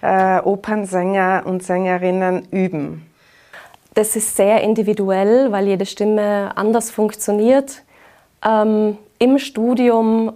äh, 0.00 0.38
Opernsänger 0.38 1.42
und 1.44 1.64
Sängerinnen 1.64 2.46
üben? 2.52 3.09
Das 3.94 4.14
ist 4.14 4.36
sehr 4.36 4.62
individuell, 4.62 5.50
weil 5.50 5.66
jede 5.66 5.86
Stimme 5.86 6.52
anders 6.54 6.90
funktioniert. 6.90 7.82
Ähm, 8.44 8.96
Im 9.18 9.38
Studium 9.38 10.32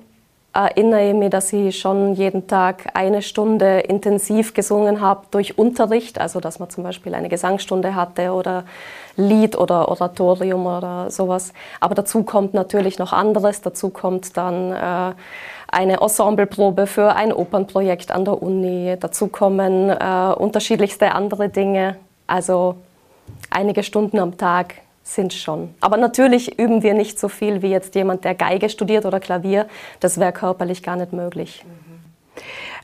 erinnere 0.53 1.09
ich 1.09 1.15
mich, 1.15 1.31
dass 1.31 1.53
ich 1.53 1.79
schon 1.79 2.15
jeden 2.15 2.47
Tag 2.47 2.91
eine 2.95 3.23
Stunde 3.23 3.81
intensiv 3.81 4.55
gesungen 4.55 5.01
habe 5.01 5.27
durch 5.31 5.59
Unterricht, 5.59 6.21
also 6.21 6.39
dass 6.41 6.59
man 6.61 6.71
zum 6.71 6.85
Beispiel 6.85 7.15
eine 7.15 7.29
Gesangsstunde 7.29 7.95
hatte 7.95 8.33
oder 8.33 8.65
Lied 9.17 9.57
oder 9.57 9.89
Oratorium 9.89 10.67
oder 10.67 11.11
sowas. 11.11 11.53
Aber 11.81 11.95
dazu 11.95 12.23
kommt 12.23 12.55
natürlich 12.55 12.99
noch 12.99 13.13
anderes. 13.13 13.63
Dazu 13.63 13.91
kommt 13.91 14.37
dann 14.37 14.73
äh, 14.73 15.15
eine 15.69 16.01
Ensembleprobe 16.01 16.87
für 16.87 17.15
ein 17.15 17.33
Opernprojekt 17.33 18.13
an 18.13 18.25
der 18.25 18.41
Uni. 18.41 18.97
Dazu 18.99 19.29
kommen 19.29 19.91
äh, 19.91 20.35
unterschiedlichste 20.37 21.13
andere 21.13 21.49
Dinge. 21.49 21.97
Also 22.27 22.77
einige 23.51 23.83
Stunden 23.83 24.19
am 24.19 24.37
Tag 24.37 24.75
sind 25.03 25.33
schon. 25.33 25.75
Aber 25.81 25.97
natürlich 25.97 26.59
üben 26.59 26.83
wir 26.83 26.95
nicht 26.95 27.19
so 27.19 27.29
viel 27.29 27.63
wie 27.63 27.69
jetzt 27.69 27.95
jemand, 27.95 28.25
der 28.25 28.35
Geige 28.35 28.69
studiert 28.71 29.05
oder 29.05 29.21
Klavier. 29.21 29.69
Das 30.01 30.19
wäre 30.19 30.33
körperlich 30.33 30.83
gar 30.83 30.97
nicht 30.97 31.13
möglich. 31.13 31.65
Mhm. 31.65 32.41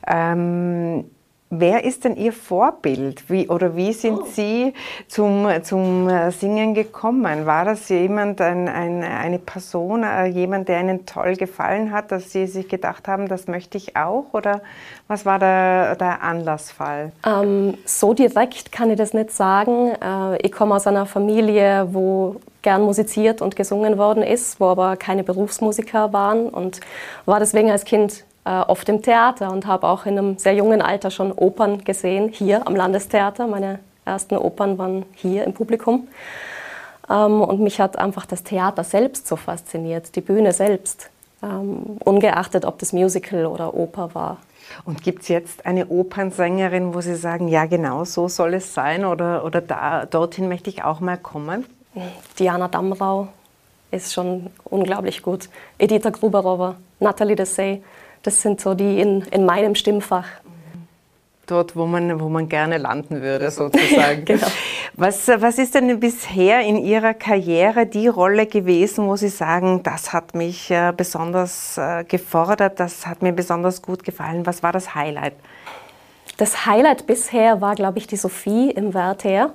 Ähm 0.07 1.05
Wer 1.53 1.83
ist 1.83 2.05
denn 2.05 2.15
Ihr 2.15 2.31
Vorbild? 2.31 3.29
Wie, 3.29 3.49
oder 3.49 3.75
wie 3.75 3.91
sind 3.91 4.19
oh. 4.21 4.25
Sie 4.25 4.73
zum, 5.09 5.49
zum 5.63 6.07
äh, 6.07 6.31
Singen 6.31 6.73
gekommen? 6.73 7.45
War 7.45 7.65
das 7.65 7.89
jemand, 7.89 8.39
ein, 8.39 8.69
ein, 8.69 9.03
eine 9.03 9.37
Person, 9.37 10.03
äh, 10.03 10.27
jemand, 10.27 10.69
der 10.69 10.79
Ihnen 10.79 11.05
toll 11.05 11.35
gefallen 11.35 11.91
hat, 11.91 12.13
dass 12.13 12.31
Sie 12.31 12.47
sich 12.47 12.69
gedacht 12.69 13.09
haben, 13.09 13.27
das 13.27 13.47
möchte 13.47 13.77
ich 13.77 13.97
auch? 13.97 14.27
Oder 14.31 14.61
was 15.09 15.25
war 15.25 15.39
der, 15.39 15.97
der 15.97 16.23
Anlassfall? 16.23 17.11
Ähm, 17.25 17.77
so 17.83 18.13
direkt 18.13 18.71
kann 18.71 18.89
ich 18.89 18.97
das 18.97 19.13
nicht 19.13 19.31
sagen. 19.31 19.91
Äh, 20.01 20.37
ich 20.37 20.53
komme 20.53 20.75
aus 20.75 20.87
einer 20.87 21.05
Familie, 21.05 21.89
wo 21.91 22.37
gern 22.61 22.81
musiziert 22.83 23.41
und 23.41 23.57
gesungen 23.57 23.97
worden 23.97 24.23
ist, 24.23 24.61
wo 24.61 24.67
aber 24.67 24.95
keine 24.95 25.25
Berufsmusiker 25.25 26.13
waren 26.13 26.47
und 26.47 26.79
war 27.25 27.39
deswegen 27.39 27.69
als 27.69 27.83
Kind 27.83 28.23
oft 28.43 28.89
im 28.89 29.01
Theater 29.01 29.51
und 29.51 29.67
habe 29.67 29.87
auch 29.87 30.05
in 30.05 30.17
einem 30.17 30.37
sehr 30.37 30.55
jungen 30.55 30.81
Alter 30.81 31.11
schon 31.11 31.31
Opern 31.31 31.83
gesehen, 31.83 32.29
hier 32.29 32.65
am 32.65 32.75
Landestheater. 32.75 33.45
Meine 33.45 33.79
ersten 34.03 34.35
Opern 34.37 34.77
waren 34.77 35.05
hier 35.15 35.43
im 35.43 35.53
Publikum. 35.53 36.07
Ähm, 37.09 37.41
und 37.41 37.59
mich 37.59 37.79
hat 37.79 37.97
einfach 37.97 38.25
das 38.25 38.43
Theater 38.43 38.83
selbst 38.83 39.27
so 39.27 39.35
fasziniert, 39.35 40.15
die 40.15 40.21
Bühne 40.21 40.53
selbst, 40.53 41.09
ähm, 41.43 41.97
ungeachtet 42.03 42.65
ob 42.65 42.79
das 42.79 42.93
Musical 42.93 43.45
oder 43.45 43.73
Oper 43.73 44.13
war. 44.13 44.37
Und 44.85 45.03
gibt 45.03 45.23
es 45.23 45.27
jetzt 45.27 45.65
eine 45.65 45.87
Opernsängerin, 45.87 46.93
wo 46.93 47.01
Sie 47.01 47.15
sagen, 47.15 47.47
ja 47.47 47.65
genau 47.65 48.05
so 48.05 48.27
soll 48.27 48.53
es 48.53 48.73
sein 48.73 49.03
oder, 49.03 49.43
oder 49.43 49.59
da, 49.59 50.05
dorthin 50.05 50.47
möchte 50.47 50.69
ich 50.69 50.83
auch 50.83 50.99
mal 51.01 51.17
kommen? 51.17 51.65
Diana 52.39 52.69
Damrau 52.69 53.27
ist 53.89 54.13
schon 54.13 54.47
unglaublich 54.63 55.21
gut. 55.21 55.49
Edita 55.77 56.09
Gruberova, 56.09 56.75
Nathalie 56.99 57.35
Dessay, 57.35 57.83
das 58.23 58.41
sind 58.41 58.61
so 58.61 58.73
die 58.73 58.99
in, 58.99 59.21
in 59.23 59.45
meinem 59.45 59.75
Stimmfach. 59.75 60.25
Dort, 61.47 61.75
wo 61.75 61.85
man, 61.85 62.19
wo 62.19 62.29
man 62.29 62.47
gerne 62.47 62.77
landen 62.77 63.21
würde, 63.21 63.51
sozusagen. 63.51 64.25
genau. 64.25 64.47
was, 64.93 65.27
was 65.27 65.57
ist 65.57 65.75
denn 65.75 65.99
bisher 65.99 66.61
in 66.61 66.77
Ihrer 66.77 67.13
Karriere 67.13 67.85
die 67.85 68.07
Rolle 68.07 68.45
gewesen, 68.45 69.07
wo 69.07 69.15
Sie 69.15 69.29
sagen, 69.29 69.83
das 69.83 70.13
hat 70.13 70.35
mich 70.35 70.71
äh, 70.71 70.93
besonders 70.95 71.77
äh, 71.77 72.03
gefordert, 72.05 72.79
das 72.79 73.05
hat 73.05 73.21
mir 73.21 73.33
besonders 73.33 73.81
gut 73.81 74.03
gefallen? 74.03 74.45
Was 74.45 74.63
war 74.63 74.71
das 74.71 74.95
Highlight? 74.95 75.33
Das 76.37 76.65
Highlight 76.65 77.05
bisher 77.05 77.59
war, 77.59 77.75
glaube 77.75 77.97
ich, 77.99 78.07
die 78.07 78.15
Sophie 78.15 78.71
im 78.71 78.93
Werther. 78.93 79.53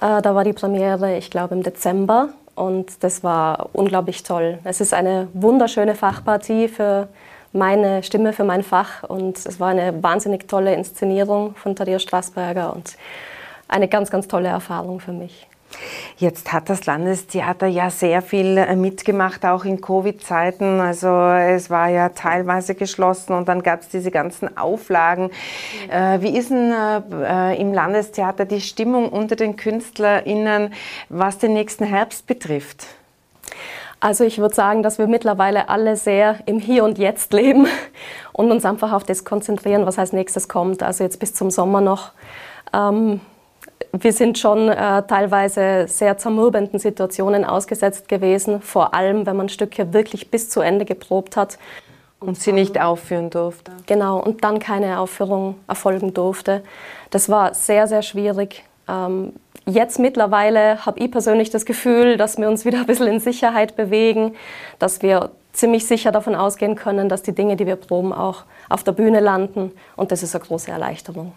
Äh, 0.00 0.22
da 0.22 0.34
war 0.34 0.44
die 0.44 0.52
Premiere, 0.52 1.16
ich 1.18 1.30
glaube, 1.30 1.54
im 1.54 1.62
Dezember 1.62 2.30
und 2.54 3.04
das 3.04 3.22
war 3.22 3.68
unglaublich 3.74 4.22
toll. 4.22 4.58
Es 4.64 4.80
ist 4.80 4.94
eine 4.94 5.28
wunderschöne 5.34 5.94
Fachpartie 5.94 6.68
für 6.68 7.08
meine 7.56 8.02
Stimme 8.02 8.32
für 8.32 8.44
mein 8.44 8.62
Fach. 8.62 9.02
Und 9.02 9.38
es 9.38 9.58
war 9.58 9.68
eine 9.68 10.02
wahnsinnig 10.02 10.48
tolle 10.48 10.74
Inszenierung 10.74 11.54
von 11.56 11.74
Thaddeus 11.74 12.02
Strassberger 12.02 12.72
und 12.72 12.96
eine 13.68 13.88
ganz, 13.88 14.10
ganz 14.10 14.28
tolle 14.28 14.48
Erfahrung 14.48 15.00
für 15.00 15.12
mich. 15.12 15.46
Jetzt 16.16 16.52
hat 16.52 16.70
das 16.70 16.86
Landestheater 16.86 17.66
ja 17.66 17.90
sehr 17.90 18.22
viel 18.22 18.56
äh, 18.56 18.76
mitgemacht, 18.76 19.44
auch 19.44 19.64
in 19.64 19.80
Covid-Zeiten. 19.80 20.80
Also 20.80 21.08
es 21.08 21.68
war 21.68 21.88
ja 21.88 22.08
teilweise 22.10 22.74
geschlossen 22.74 23.34
und 23.34 23.48
dann 23.48 23.62
gab 23.62 23.80
es 23.82 23.88
diese 23.88 24.10
ganzen 24.10 24.56
Auflagen. 24.56 25.30
Äh, 25.90 26.20
wie 26.20 26.36
ist 26.36 26.50
denn 26.50 26.72
äh, 26.72 27.60
im 27.60 27.74
Landestheater 27.74 28.46
die 28.46 28.60
Stimmung 28.60 29.10
unter 29.10 29.36
den 29.36 29.56
KünstlerInnen, 29.56 30.72
was 31.08 31.38
den 31.38 31.52
nächsten 31.52 31.84
Herbst 31.84 32.26
betrifft? 32.26 32.86
Also 34.00 34.24
ich 34.24 34.38
würde 34.38 34.54
sagen, 34.54 34.82
dass 34.82 34.98
wir 34.98 35.06
mittlerweile 35.06 35.68
alle 35.68 35.96
sehr 35.96 36.38
im 36.46 36.58
Hier 36.58 36.84
und 36.84 36.98
Jetzt 36.98 37.32
leben 37.32 37.66
und 38.32 38.50
uns 38.50 38.64
einfach 38.64 38.92
auf 38.92 39.04
das 39.04 39.24
konzentrieren, 39.24 39.86
was 39.86 39.98
als 39.98 40.12
nächstes 40.12 40.48
kommt. 40.48 40.82
Also 40.82 41.04
jetzt 41.04 41.18
bis 41.18 41.34
zum 41.34 41.50
Sommer 41.50 41.80
noch. 41.80 42.12
Ähm, 42.72 43.20
wir 43.92 44.12
sind 44.12 44.38
schon 44.38 44.68
äh, 44.68 45.02
teilweise 45.06 45.86
sehr 45.88 46.18
zermürbenden 46.18 46.78
Situationen 46.78 47.44
ausgesetzt 47.44 48.08
gewesen, 48.08 48.60
vor 48.60 48.94
allem 48.94 49.26
wenn 49.26 49.36
man 49.36 49.48
Stücke 49.48 49.92
wirklich 49.92 50.30
bis 50.30 50.50
zu 50.50 50.60
Ende 50.60 50.84
geprobt 50.84 51.36
hat. 51.36 51.58
Und 52.18 52.38
sie 52.38 52.52
nicht 52.52 52.80
aufführen 52.80 53.28
durfte. 53.28 53.72
Genau, 53.84 54.18
und 54.18 54.42
dann 54.42 54.58
keine 54.58 55.00
Aufführung 55.00 55.56
erfolgen 55.68 56.14
durfte. 56.14 56.62
Das 57.10 57.28
war 57.28 57.52
sehr, 57.52 57.86
sehr 57.86 58.00
schwierig. 58.00 58.64
Ähm, 58.88 59.34
Jetzt 59.68 59.98
mittlerweile 59.98 60.86
habe 60.86 61.00
ich 61.00 61.10
persönlich 61.10 61.50
das 61.50 61.64
Gefühl, 61.64 62.16
dass 62.16 62.38
wir 62.38 62.48
uns 62.48 62.64
wieder 62.64 62.78
ein 62.78 62.86
bisschen 62.86 63.08
in 63.08 63.18
Sicherheit 63.18 63.74
bewegen, 63.74 64.36
dass 64.78 65.02
wir 65.02 65.30
ziemlich 65.52 65.86
sicher 65.86 66.12
davon 66.12 66.36
ausgehen 66.36 66.76
können, 66.76 67.08
dass 67.08 67.22
die 67.22 67.34
Dinge, 67.34 67.56
die 67.56 67.66
wir 67.66 67.74
proben, 67.74 68.12
auch 68.12 68.44
auf 68.68 68.84
der 68.84 68.92
Bühne 68.92 69.18
landen. 69.18 69.72
Und 69.96 70.12
das 70.12 70.22
ist 70.22 70.36
eine 70.36 70.44
große 70.44 70.70
Erleichterung. 70.70 71.32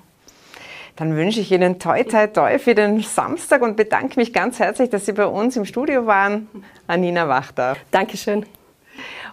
Dann 0.96 1.16
wünsche 1.16 1.40
ich 1.40 1.52
Ihnen 1.52 1.80
toi 1.80 2.04
toi 2.04 2.28
toi 2.28 2.60
für 2.60 2.76
den 2.76 3.02
Samstag 3.02 3.62
und 3.62 3.78
bedanke 3.78 4.20
mich 4.20 4.32
ganz 4.34 4.60
herzlich, 4.60 4.90
dass 4.90 5.06
Sie 5.06 5.14
bei 5.14 5.26
uns 5.26 5.56
im 5.56 5.66
Studio 5.66 6.06
waren. 6.06 6.48
Anina 6.88 7.28
Wachter. 7.28 7.78
Dankeschön. 7.90 8.46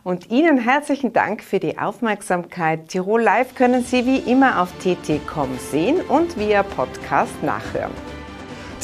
Und 0.05 0.31
Ihnen 0.31 0.59
herzlichen 0.59 1.13
Dank 1.13 1.43
für 1.43 1.59
die 1.59 1.77
Aufmerksamkeit. 1.77 2.89
Tirol 2.89 3.21
Live 3.21 3.57
können 3.57 3.83
Sie 3.83 4.07
wie 4.07 4.19
immer 4.31 4.63
auf 4.63 4.71
tt.com 4.79 5.59
sehen 5.71 6.01
und 6.09 6.39
via 6.39 6.63
Podcast 6.63 7.43
nachhören. 7.43 8.16